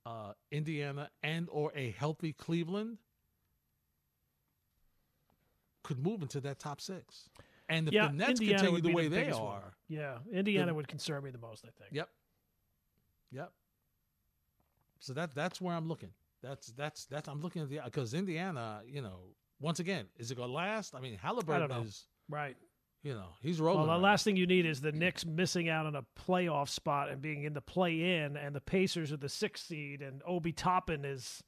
uh, 0.06 0.34
Indiana 0.52 1.10
and 1.22 1.48
or 1.52 1.72
a 1.76 1.92
healthy 1.92 2.34
Cleveland 2.34 2.98
could 5.84 6.00
move 6.00 6.22
into 6.22 6.39
that 6.42 6.60
top 6.60 6.82
six. 6.82 7.30
And 7.70 7.88
if 7.88 7.94
yeah, 7.94 8.08
the 8.08 8.13
Nets 8.13 8.42
Indiana 8.42 8.63
continue 8.63 8.82
the 8.82 8.94
way 8.94 9.08
they 9.08 9.30
are, 9.30 9.42
one. 9.42 9.62
Yeah, 9.88 10.18
Indiana 10.32 10.68
the- 10.68 10.74
would 10.76 10.88
concern 10.88 11.24
me 11.24 11.32
the 11.32 11.38
most. 11.38 11.63
I 11.66 11.70
think. 11.80 11.92
Yep. 11.92 12.10
Yep. 13.32 13.52
So 15.00 15.13
that 15.13 15.34
that's 15.34 15.60
where 15.62 15.76
I'm 15.76 15.88
looking. 15.88 16.12
That's 16.42 16.68
that's 16.68 17.06
that's 17.06 17.28
I'm 17.28 17.42
looking 17.42 17.62
at 17.62 17.70
the 17.70 17.80
because 17.84 18.13
Indiana, 18.13 18.82
you 18.86 19.02
know, 19.02 19.20
once 19.60 19.80
again, 19.80 20.08
is 20.18 20.30
it 20.32 20.36
gonna 20.36 20.52
last? 20.52 20.94
I 20.94 21.00
mean, 21.00 21.18
Halliburton 21.18 21.72
is, 21.84 22.06
Right. 22.30 22.58
You 23.04 23.13
know, 23.13 23.28
he's 23.42 23.60
rolling. 23.60 23.80
Well, 23.88 23.88
the 23.98 24.02
right 24.02 24.12
last 24.12 24.24
thing 24.24 24.36
you 24.38 24.48
need 24.48 24.66
is 24.66 24.82
the 24.82 24.92
Knicks 24.92 25.26
missing 25.26 25.70
out 25.70 25.86
on 25.86 25.96
a 25.96 26.04
playoff 26.28 26.70
spot 26.70 27.10
and 27.10 27.22
being 27.22 27.44
in 27.44 27.54
the 27.54 27.62
play-in, 27.62 28.38
and 28.38 28.56
the 28.56 28.62
Pacers 28.62 29.12
are 29.12 29.18
the 29.18 29.30
sixth 29.30 29.66
seed, 29.68 30.02
and 30.02 30.22
Obi 30.26 30.52
Toppin 30.52 31.06
is. 31.06 31.44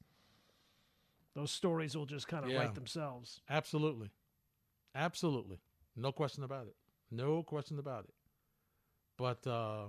Those 1.34 1.50
stories 1.50 1.94
will 1.94 2.06
just 2.06 2.28
kind 2.28 2.44
of 2.46 2.50
Yeah. 2.50 2.58
write 2.60 2.74
themselves. 2.74 3.42
Absolutely, 3.50 4.10
absolutely, 4.94 5.60
no 5.94 6.10
question 6.12 6.44
about 6.44 6.66
it. 6.66 6.76
No 7.10 7.42
question 7.42 7.78
about 7.78 8.04
it. 8.04 8.14
But 9.18 9.46
uh, 9.46 9.88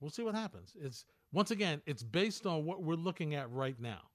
we'll 0.00 0.10
see 0.10 0.22
what 0.22 0.34
happens. 0.36 0.76
It's 0.80 1.04
once 1.32 1.50
again, 1.50 1.82
it's 1.86 2.02
based 2.04 2.46
on 2.46 2.64
what 2.64 2.82
we're 2.84 2.94
looking 2.94 3.34
at 3.34 3.50
right 3.50 3.78
now, 3.80 4.10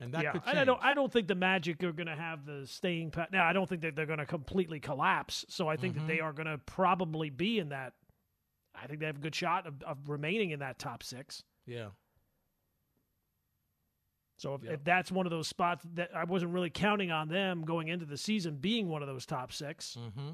and 0.00 0.12
that 0.14 0.22
yeah, 0.22 0.32
could 0.32 0.42
change. 0.44 0.50
and 0.52 0.60
I 0.60 0.64
don't. 0.64 0.80
I 0.82 0.94
don't 0.94 1.12
think 1.12 1.26
the 1.28 1.34
Magic 1.34 1.82
are 1.82 1.92
going 1.92 2.06
to 2.06 2.14
have 2.16 2.44
the 2.46 2.66
staying 2.66 3.10
power. 3.10 3.26
Now, 3.32 3.44
I 3.46 3.52
don't 3.52 3.68
think 3.68 3.82
that 3.82 3.96
they're 3.96 4.06
going 4.06 4.18
to 4.20 4.26
completely 4.26 4.78
collapse. 4.80 5.44
So 5.48 5.68
I 5.68 5.76
think 5.76 5.94
that 5.94 6.00
Mm-hmm. 6.00 6.08
they 6.08 6.20
are 6.20 6.32
going 6.32 6.46
to 6.46 6.58
probably 6.58 7.30
be 7.30 7.58
in 7.58 7.70
that. 7.70 7.94
I 8.80 8.86
think 8.86 9.00
they 9.00 9.06
have 9.06 9.16
a 9.16 9.20
good 9.20 9.34
shot 9.34 9.66
of, 9.66 9.82
of 9.82 10.08
remaining 10.08 10.50
in 10.50 10.60
that 10.60 10.78
top 10.78 11.02
six. 11.02 11.42
yeah, 11.66 11.88
So 14.36 14.54
if, 14.54 14.62
Yeah. 14.62 14.72
if 14.74 14.84
that's 14.84 15.10
one 15.10 15.26
of 15.26 15.30
those 15.30 15.48
spots 15.48 15.84
that 15.94 16.14
I 16.14 16.24
wasn't 16.24 16.52
really 16.52 16.70
counting 16.70 17.10
on 17.10 17.28
them 17.28 17.64
going 17.64 17.88
into 17.88 18.06
the 18.06 18.16
season 18.16 18.56
being 18.56 18.88
one 18.88 19.02
of 19.02 19.08
those 19.08 19.26
top 19.26 19.52
6 19.52 19.96
mm-hmm. 19.98 20.30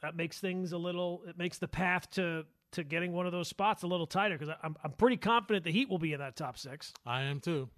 that 0.00 0.16
makes 0.16 0.40
things 0.40 0.72
a 0.72 0.78
little. 0.78 1.22
It 1.28 1.36
makes 1.36 1.58
the 1.58 1.68
path 1.68 2.08
to 2.12 2.46
to 2.72 2.82
getting 2.84 3.12
one 3.12 3.26
of 3.26 3.32
those 3.32 3.48
spots 3.48 3.82
a 3.82 3.86
little 3.86 4.06
tighter 4.06 4.38
because 4.38 4.54
I'm 4.62 4.76
I'm 4.82 4.92
pretty 4.92 5.16
confident 5.18 5.64
the 5.64 5.72
Heat 5.72 5.88
will 5.90 5.98
be 5.98 6.12
in 6.14 6.20
that 6.20 6.36
top 6.36 6.56
six. 6.58 6.92
I 7.04 7.22
am 7.22 7.40
too. 7.40 7.68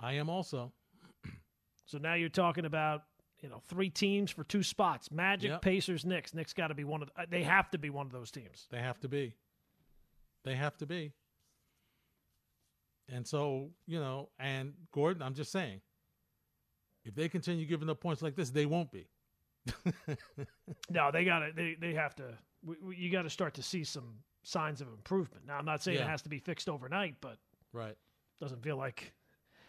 I 0.00 0.14
am 0.14 0.28
also. 0.28 0.72
So 1.84 1.98
now 1.98 2.14
you're 2.14 2.30
talking 2.30 2.64
about 2.64 3.02
you 3.42 3.50
know 3.50 3.60
three 3.68 3.90
teams 3.90 4.30
for 4.30 4.44
two 4.44 4.62
spots: 4.62 5.10
Magic, 5.10 5.50
Yep. 5.50 5.62
Pacers, 5.62 6.04
Knicks. 6.06 6.32
Knicks 6.32 6.52
got 6.54 6.68
to 6.68 6.74
be 6.74 6.84
one 6.84 7.02
of. 7.02 7.10
The, 7.14 7.22
uh, 7.22 7.26
they 7.28 7.42
have 7.42 7.70
to 7.72 7.78
be 7.78 7.90
one 7.90 8.06
of 8.06 8.12
those 8.12 8.30
teams. 8.30 8.66
They 8.70 8.78
have 8.78 8.98
to 9.00 9.08
be. 9.08 9.34
They 10.44 10.54
have 10.54 10.76
to 10.78 10.86
be. 10.86 11.12
And 13.10 13.26
so, 13.26 13.70
you 13.86 14.00
know, 14.00 14.30
and 14.38 14.72
Gordon, 14.92 15.22
I'm 15.22 15.34
just 15.34 15.52
saying, 15.52 15.80
if 17.04 17.14
they 17.14 17.28
continue 17.28 17.66
giving 17.66 17.90
up 17.90 18.00
points 18.00 18.22
like 18.22 18.36
this, 18.36 18.48
they 18.50 18.64
won't 18.64 18.90
be. 18.90 19.08
No, 20.88 21.10
they 21.10 21.24
got 21.24 21.40
to. 21.40 21.52
They 21.54 21.76
they 21.78 21.92
have 21.94 22.14
to. 22.16 22.24
We, 22.64 22.76
we, 22.82 22.96
you 22.96 23.10
got 23.10 23.22
to 23.22 23.30
start 23.30 23.54
to 23.54 23.62
see 23.62 23.84
some 23.84 24.14
signs 24.44 24.80
of 24.80 24.88
improvement. 24.88 25.46
Now 25.46 25.58
I'm 25.58 25.64
not 25.64 25.82
saying 25.82 25.98
it 25.98 26.06
has 26.06 26.22
to 26.22 26.28
be 26.28 26.38
fixed 26.38 26.68
overnight, 26.68 27.16
but 27.20 27.38
Right. 27.72 27.96
doesn't 28.40 28.62
feel 28.62 28.76
like 28.76 29.12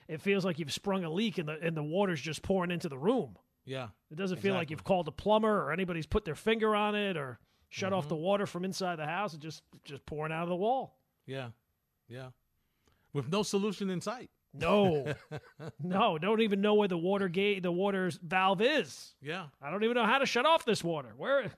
it 0.08 0.22
feels 0.22 0.44
like 0.46 0.60
you've 0.60 0.74
sprung 0.74 1.04
a 1.04 1.10
leak 1.10 1.38
and 1.38 1.48
the 1.48 1.58
and 1.62 1.76
the 1.78 1.84
water's 1.84 2.22
just 2.22 2.42
pouring 2.42 2.72
into 2.72 2.90
the 2.90 2.98
room. 2.98 3.38
Yeah. 3.66 3.88
It 4.12 4.16
doesn't 4.18 4.40
feel 4.40 4.54
like 4.56 4.70
you've 4.70 4.84
called 4.84 5.08
a 5.08 5.12
plumber 5.12 5.64
or 5.64 5.72
anybody's 5.72 6.06
put 6.06 6.26
their 6.26 6.36
finger 6.36 6.76
on 6.76 6.96
it 6.96 7.16
or 7.18 7.40
shut 7.70 7.94
off 7.94 8.06
Mhm. 8.06 8.10
the 8.10 8.16
water 8.16 8.46
from 8.46 8.66
inside 8.66 8.98
the 8.98 9.06
house. 9.06 9.34
It's 9.34 9.42
just 9.44 9.64
just 9.86 10.06
pouring 10.06 10.32
out 10.34 10.44
of 10.44 10.50
the 10.50 10.56
wall. 10.56 11.00
Yeah. 11.26 11.50
Yeah. 12.10 12.30
With 13.14 13.30
no 13.32 13.42
solution 13.44 13.90
in 13.90 14.02
sight. 14.02 14.30
No, 14.56 15.16
no, 15.84 16.20
don't 16.20 16.42
even 16.42 16.62
know 16.62 16.76
where 16.76 16.88
the 16.88 16.98
water 16.98 17.28
gate, 17.28 17.64
the 17.64 17.72
water's 17.72 18.18
valve 18.22 18.62
is. 18.62 19.16
Yeah. 19.22 19.48
I 19.62 19.72
don't 19.72 19.84
even 19.84 19.96
know 19.96 20.06
how 20.06 20.20
to 20.20 20.28
shut 20.28 20.46
off 20.46 20.64
this 20.66 20.84
water. 20.84 21.14
Where? 21.18 21.52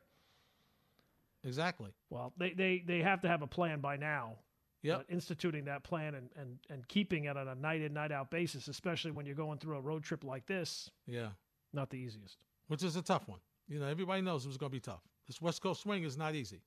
Exactly. 1.43 1.91
Well, 2.10 2.34
they 2.38 2.51
they 2.53 2.84
they 2.86 3.01
have 3.01 3.21
to 3.21 3.27
have 3.27 3.41
a 3.41 3.47
plan 3.47 3.79
by 3.79 3.97
now. 3.97 4.38
Yep. 4.86 5.06
But 5.08 5.13
instituting 5.13 5.65
that 5.65 5.84
plan 5.84 6.15
and, 6.15 6.30
and, 6.39 6.58
and 6.69 6.88
keeping 6.88 7.26
it 7.26 7.36
on 7.36 7.48
a 7.48 7.56
night 7.56 7.82
in, 7.82 7.93
night 7.93 8.12
out 8.12 8.30
basis, 8.30 8.67
especially 8.67 9.12
when 9.12 9.26
you're 9.26 9.36
going 9.36 9.58
through 9.58 9.78
a 9.78 9.82
road 9.82 10.04
trip 10.04 10.24
like 10.24 10.45
this, 10.45 10.89
Yeah. 11.08 11.30
not 11.74 11.89
the 11.89 11.98
easiest. 11.98 12.38
Which 12.67 12.84
is 12.84 12.95
a 12.95 13.02
tough 13.02 13.28
one. 13.28 13.39
You 13.67 13.80
know, 13.80 13.88
everybody 13.88 14.21
knows 14.21 14.45
it 14.45 14.48
was 14.48 14.58
going 14.58 14.69
to 14.71 14.76
be 14.76 14.80
tough. 14.80 15.02
This 15.28 15.41
West 15.41 15.62
Coast 15.62 15.82
swing 15.82 16.04
is 16.04 16.17
not 16.17 16.36
easy. 16.36 16.62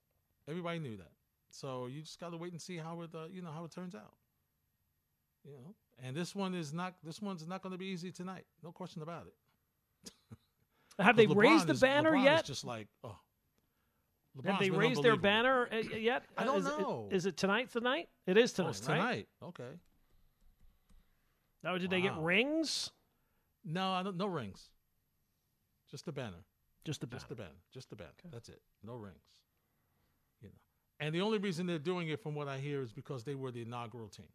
Everybody 0.48 0.78
knew 0.80 0.96
that. 0.96 1.12
So 1.50 1.86
you 1.86 2.02
just 2.02 2.18
got 2.18 2.30
to 2.30 2.36
wait 2.36 2.52
and 2.52 2.60
see 2.60 2.76
how 2.76 3.00
it, 3.02 3.10
uh, 3.14 3.26
you 3.30 3.40
know, 3.40 3.50
how 3.52 3.64
it 3.64 3.70
turns 3.70 3.94
out. 3.94 4.14
You 5.44 5.52
know, 5.52 5.74
and 6.02 6.16
this 6.16 6.34
one 6.34 6.54
is 6.54 6.72
not. 6.72 6.94
This 7.04 7.22
one's 7.22 7.46
not 7.46 7.62
going 7.62 7.70
to 7.72 7.78
be 7.78 7.86
easy 7.86 8.10
tonight. 8.10 8.44
No 8.62 8.72
question 8.72 9.02
about 9.02 9.26
it. 9.28 10.42
Have 10.98 11.16
they 11.16 11.26
LeBron 11.26 11.36
raised 11.36 11.66
the 11.68 11.72
is- 11.74 11.80
banner 11.80 12.12
LeBron 12.12 12.24
yet? 12.24 12.44
just 12.44 12.64
like, 12.64 12.88
oh. 13.04 13.16
Have 14.44 14.60
they 14.60 14.70
raised 14.70 15.02
their 15.02 15.16
banner 15.16 15.68
yet? 15.96 16.24
I 16.36 16.44
don't 16.44 16.58
is 16.60 16.66
it- 16.66 16.78
know. 16.78 17.08
is 17.10 17.26
it 17.26 17.36
tonight? 17.36 17.70
Tonight? 17.70 18.08
It 18.26 18.36
is 18.36 18.52
Oh, 18.60 18.70
tonight. 18.72 18.88
right? 18.88 18.98
tonight. 18.98 19.28
Okay. 19.42 19.70
Now, 21.62 21.76
did 21.76 21.90
they 21.90 22.00
get 22.00 22.16
rings? 22.18 22.90
No, 23.64 23.90
I 23.92 24.02
don't. 24.02 24.16
No 24.16 24.26
rings. 24.26 24.70
Just 25.90 26.04
the 26.04 26.12
banner. 26.12 26.44
Just 26.84 27.00
the 27.00 27.06
banner. 27.06 27.18
Just 27.18 27.28
the 27.28 27.34
banner. 27.34 27.50
Just 27.72 27.90
the 27.90 27.96
banner. 27.96 28.10
That's 28.30 28.48
it. 28.48 28.62
No 28.84 28.94
rings. 28.94 29.16
You 30.40 30.48
know. 30.48 30.54
And 31.00 31.14
the 31.14 31.20
only 31.20 31.38
reason 31.38 31.66
they're 31.66 31.78
doing 31.78 32.08
it, 32.08 32.20
from 32.22 32.34
what 32.34 32.46
I 32.48 32.58
hear, 32.58 32.82
is 32.82 32.92
because 32.92 33.24
they 33.24 33.34
were 33.34 33.50
the 33.50 33.62
inaugural 33.62 34.08
team. 34.08 34.28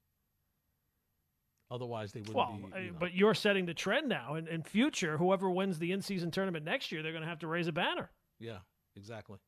Otherwise, 1.71 2.11
they 2.11 2.19
wouldn't 2.19 2.35
Well, 2.35 2.57
be. 2.67 2.73
uh, 2.73 2.77
you 2.79 2.91
know. 2.91 2.97
but 2.99 3.13
you're 3.13 3.33
setting 3.33 3.65
the 3.65 3.73
trend 3.73 4.07
now. 4.09 4.35
In, 4.35 4.47
in 4.47 4.61
future, 4.61 5.17
whoever 5.17 5.49
wins 5.49 5.79
the 5.79 5.91
in-season 5.91 6.29
tournament 6.29 6.65
next 6.65 6.91
year, 6.91 7.01
they're 7.01 7.13
going 7.13 7.23
to 7.23 7.29
have 7.29 7.39
to 7.39 7.47
raise 7.47 7.67
a 7.67 7.71
banner. 7.71 8.11
yeah, 8.39 8.59
exactly. 8.95 9.39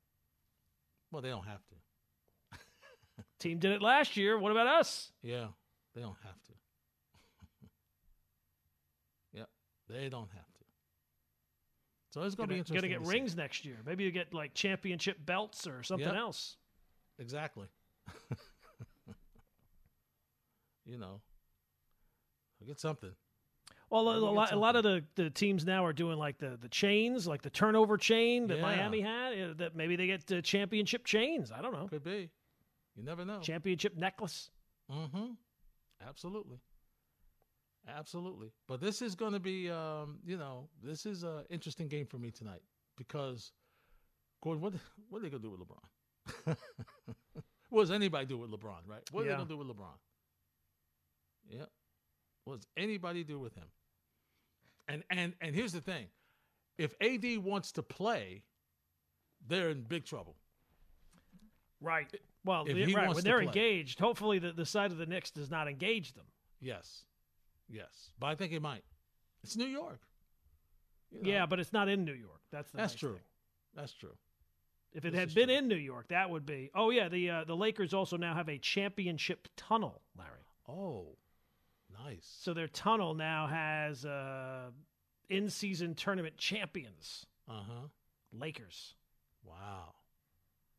Well, 1.16 1.22
they 1.22 1.30
don't 1.30 1.46
have 1.46 1.62
to. 1.68 1.76
Team 3.40 3.58
did 3.58 3.72
it 3.72 3.82
last 3.82 4.18
year. 4.18 4.38
What 4.38 4.52
about 4.52 4.68
us? 4.68 5.14
Yeah, 5.24 5.48
they 5.94 6.02
don't 6.02 6.18
have 6.26 6.44
to. 6.44 6.52
yep, 9.40 9.50
they 9.88 10.10
don't 10.10 10.30
have 10.30 10.54
to. 10.56 10.66
So 12.12 12.24
it's 12.24 12.36
going 12.36 12.50
to 12.50 12.54
be 12.56 12.60
interesting. 12.60 12.90
gonna 12.90 13.00
get 13.00 13.06
to 13.06 13.10
see. 13.10 13.18
rings 13.18 13.38
next 13.38 13.64
year. 13.64 13.78
Maybe 13.86 14.04
you 14.04 14.12
get 14.12 14.34
like 14.34 14.54
championship 14.56 15.26
belts 15.26 15.66
or 15.66 15.84
something 15.84 16.06
Yep. 16.06 16.18
else. 16.18 16.58
Exactly. 17.18 17.68
you 20.86 20.98
know, 20.98 21.22
I'll 22.60 22.68
get 22.68 22.82
something. 22.82 23.14
Well, 23.90 24.10
a, 24.10 24.18
a 24.18 24.20
lot, 24.32 24.52
a 24.52 24.56
lot 24.58 24.76
of 24.76 24.84
the, 24.84 25.04
the 25.16 25.30
teams 25.30 25.66
now 25.66 25.86
are 25.86 25.94
doing 25.94 26.18
like 26.18 26.38
the, 26.40 26.58
the 26.60 26.68
chains, 26.70 27.28
like 27.28 27.42
the 27.44 27.50
turnover 27.52 27.98
chain 27.98 28.48
that 28.48 28.58
Yeah. 28.58 28.62
Miami 28.64 29.00
had. 29.02 29.34
uh, 29.40 29.54
That 29.58 29.76
maybe 29.76 29.96
they 29.96 30.08
get 30.08 30.26
the 30.26 30.42
championship 30.42 31.06
chains. 31.06 31.52
I 31.52 31.62
don't 31.62 31.72
know. 31.74 31.88
Could 31.88 32.04
be. 32.04 32.30
You 32.96 33.04
never 33.04 33.24
know. 33.26 33.40
Championship 33.42 33.96
necklace. 33.96 34.50
Mm-hmm. 34.92 35.34
Absolutely. 36.08 36.58
Absolutely. 37.88 38.52
But 38.68 38.82
this 38.82 39.02
is 39.04 39.14
going 39.16 39.34
to 39.34 39.40
be, 39.40 39.70
um, 39.70 40.18
you 40.26 40.38
know, 40.38 40.68
this 40.84 41.06
is 41.06 41.24
an 41.24 41.44
interesting 41.50 41.88
game 41.88 42.08
for 42.08 42.18
me 42.18 42.32
tonight 42.32 42.62
because, 42.98 43.52
Gordon, 44.42 44.62
what 44.62 44.74
what 45.10 45.20
are 45.20 45.22
they 45.24 45.30
going 45.30 45.44
to 45.44 45.48
do 45.48 45.52
with 45.52 45.60
LeBron? 45.62 46.58
what 47.70 47.82
does 47.84 47.92
anybody 47.92 48.26
do 48.26 48.38
with 48.40 48.50
LeBron, 48.50 48.88
right? 48.88 49.02
What 49.12 49.22
are 49.22 49.26
Yeah. 49.26 49.32
they 49.34 49.36
going 49.38 49.48
to 49.50 49.54
do 49.54 49.58
with 49.58 49.68
LeBron? 49.68 49.98
Yeah. 51.48 51.66
What 52.46 52.56
does 52.62 52.68
anybody 52.78 53.24
do 53.24 53.40
with 53.40 53.56
him? 53.56 53.66
And 54.88 55.04
and 55.10 55.34
and 55.42 55.54
here's 55.56 55.74
the 55.74 55.82
thing: 55.82 56.06
if 56.78 56.94
AD 57.02 57.44
wants 57.44 57.72
to 57.74 57.84
play, 57.84 58.44
they're 59.48 59.70
in 59.70 59.82
big 59.82 60.06
trouble. 60.06 60.36
Right. 61.82 62.08
Well, 62.46 62.66
If 62.68 62.96
right. 62.96 63.14
When 63.14 63.24
they're 63.24 63.38
play. 63.40 63.46
engaged, 63.48 64.00
hopefully 64.00 64.40
the, 64.40 64.52
the 64.52 64.66
side 64.66 64.92
of 64.92 64.98
the 64.98 65.06
Knicks 65.08 65.32
does 65.32 65.50
not 65.50 65.68
engage 65.68 66.14
them. 66.14 66.26
Yes, 66.62 67.04
yes, 67.68 68.12
but 68.20 68.28
I 68.28 68.36
think 68.36 68.54
it 68.54 68.62
might. 68.62 68.84
It's 69.44 69.56
New 69.58 69.66
York. 69.66 70.00
You 71.12 71.22
know, 71.24 71.30
Yeah, 71.30 71.46
but 71.48 71.60
it's 71.60 71.74
not 71.74 71.90
in 71.90 72.06
New 72.06 72.14
York. 72.14 72.42
That's 72.52 72.70
the 72.72 72.78
that's 72.78 72.94
nice 72.94 73.00
true. 73.00 73.14
thing. 73.14 73.22
That's 73.76 73.94
true. 73.94 74.16
If 74.94 75.06
it 75.06 75.12
This 75.12 75.20
had 75.20 75.34
been 75.34 75.48
true. 75.50 75.58
in 75.58 75.68
New 75.68 75.76
York, 75.76 76.08
that 76.10 76.30
would 76.30 76.46
be. 76.46 76.70
Oh 76.76 76.92
yeah, 76.92 77.10
the 77.10 77.30
uh, 77.30 77.44
the 77.44 77.56
Lakers 77.56 77.94
also 77.94 78.18
now 78.18 78.34
have 78.36 78.48
a 78.50 78.58
championship 78.60 79.48
tunnel, 79.58 80.02
Larry. 80.18 80.46
Oh, 80.70 81.18
nice. 82.04 82.28
So 82.42 82.54
their 82.54 82.68
tunnel 82.68 83.14
now 83.14 83.48
has 83.48 84.06
uh, 84.06 84.72
in-season 85.30 85.96
tournament 85.96 86.38
champions, 86.38 87.26
Uh 87.50 87.62
huh. 87.68 87.88
Lakers. 88.34 88.96
Wow. 89.44 89.94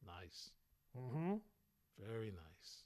Nice. 0.06 0.50
Mm-hmm. 0.96 1.34
Very 2.08 2.26
nice. 2.30 2.82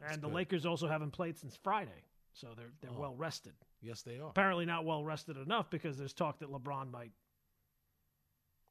That's 0.00 0.14
And 0.14 0.22
the 0.22 0.28
good. 0.28 0.34
Lakers 0.34 0.66
also 0.66 0.86
haven't 0.88 1.10
played 1.10 1.36
since 1.36 1.56
Friday, 1.56 2.04
so 2.32 2.48
they're 2.56 2.72
they're 2.80 2.90
Oh. 2.96 3.00
well 3.00 3.14
rested. 3.16 3.52
Yes, 3.82 4.02
they 4.02 4.18
are. 4.18 4.30
Apparently 4.30 4.66
not 4.66 4.84
well 4.84 5.02
rested 5.04 5.36
enough 5.36 5.70
because 5.70 5.96
there's 5.98 6.12
talk 6.12 6.38
that 6.40 6.50
LeBron 6.50 6.90
might 6.90 7.12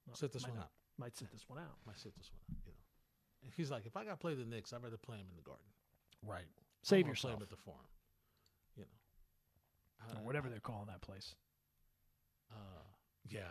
well, 0.07 0.15
Sit 0.15 0.31
this 0.31 0.43
might 0.43 0.49
one 0.49 0.57
not- 0.59 0.63
out. 0.65 0.71
Might 0.97 1.17
sit 1.17 1.31
this 1.31 1.47
one 1.47 1.59
out. 1.59 1.77
Might 1.87 1.97
sit 1.97 2.13
this 2.17 2.29
one 2.31 2.41
out. 2.57 2.61
You 2.65 2.71
know. 2.73 2.77
And 3.43 3.53
he's 3.55 3.71
like, 3.71 3.85
if 3.85 3.95
I 3.95 4.03
got 4.03 4.11
to 4.11 4.17
play 4.17 4.33
the 4.35 4.43
Knicks, 4.43 4.73
I'd 4.73 4.83
rather 4.83 4.97
play 4.97 5.15
him 5.17 5.27
in 5.29 5.35
the 5.37 5.41
Garden. 5.43 5.63
Right. 6.25 6.43
Save 6.83 6.91
wanna 6.91 7.03
Play 7.03 7.09
yourself 7.11 7.33
him 7.35 7.43
at 7.43 7.49
the 7.49 7.55
Forum. 7.55 7.79
Know. 10.07 10.13
or 10.15 10.21
Uh, 10.21 10.23
whatever 10.23 10.49
they're 10.49 10.59
calling 10.59 10.87
that 10.87 11.01
place. 11.01 11.35
Uh, 12.51 12.55
yeah, 13.27 13.41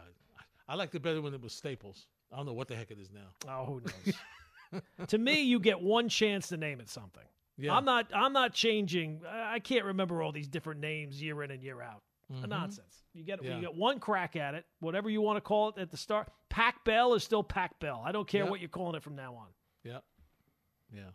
I, 0.68 0.72
I 0.72 0.76
liked 0.76 0.94
it 0.94 1.02
better 1.02 1.22
when 1.22 1.34
it 1.34 1.40
was 1.40 1.52
Staples. 1.52 2.06
I 2.32 2.36
don't 2.36 2.46
know 2.46 2.52
what 2.52 2.68
the 2.68 2.76
heck 2.76 2.90
it 2.90 2.98
is 2.98 3.10
now. 3.10 3.28
Oh, 3.48 3.64
who 3.64 3.80
knows? 3.80 4.82
to 5.08 5.18
me, 5.18 5.42
you 5.42 5.60
get 5.60 5.80
one 5.80 6.08
chance 6.08 6.48
to 6.48 6.56
name 6.56 6.80
it 6.80 6.88
something. 6.90 7.22
Yeah, 7.56 7.74
I'm 7.74 7.84
not. 7.84 8.10
I'm 8.14 8.32
not 8.32 8.52
changing. 8.54 9.22
I 9.28 9.58
can't 9.58 9.84
remember 9.86 10.22
all 10.22 10.30
these 10.30 10.46
different 10.48 10.80
names 10.80 11.20
year 11.20 11.42
in 11.42 11.50
and 11.50 11.62
year 11.62 11.80
out. 11.82 12.02
Mhm. 12.32 12.48
Nonsense. 12.48 13.02
You 13.14 13.24
get 13.24 13.42
Yeah. 13.42 13.54
you 13.56 13.60
get 13.62 13.74
one 13.74 13.98
crack 13.98 14.36
at 14.36 14.54
it, 14.54 14.64
whatever 14.80 15.08
you 15.10 15.20
want 15.22 15.38
to 15.38 15.40
call 15.40 15.70
it 15.70 15.78
at 15.78 15.90
the 15.90 15.96
start. 15.96 16.30
Pac 16.50 16.84
Bell 16.84 17.14
is 17.14 17.24
still 17.24 17.42
Pac 17.42 17.80
Bell. 17.80 18.02
I 18.04 18.12
don't 18.12 18.28
care 18.28 18.42
Yep. 18.42 18.50
what 18.50 18.60
you're 18.60 18.68
calling 18.68 18.94
it 18.94 19.02
from 19.02 19.16
now 19.16 19.34
on. 19.34 19.48
Yeah, 19.82 20.00
yeah. 20.92 21.10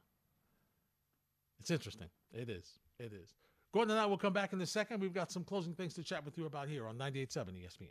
It's 1.59 1.69
interesting. 1.71 2.09
It 2.33 2.49
is. 2.49 2.79
It 2.99 3.13
is. 3.13 3.33
Gordon 3.73 3.91
and 3.91 3.99
I 3.99 4.05
will 4.05 4.19
come 4.19 4.33
back 4.33 4.53
in 4.53 4.61
a 4.61 4.67
second. 4.67 5.01
We've 5.01 5.13
got 5.13 5.31
some 5.31 5.43
closing 5.43 5.73
things 5.73 5.95
to 5.95 6.03
chat 6.03 6.23
with 6.23 6.37
you 6.37 6.45
about 6.45 6.69
here 6.69 6.87
on 6.87 6.95
98.7 6.97 7.53
ESPN. 7.53 7.89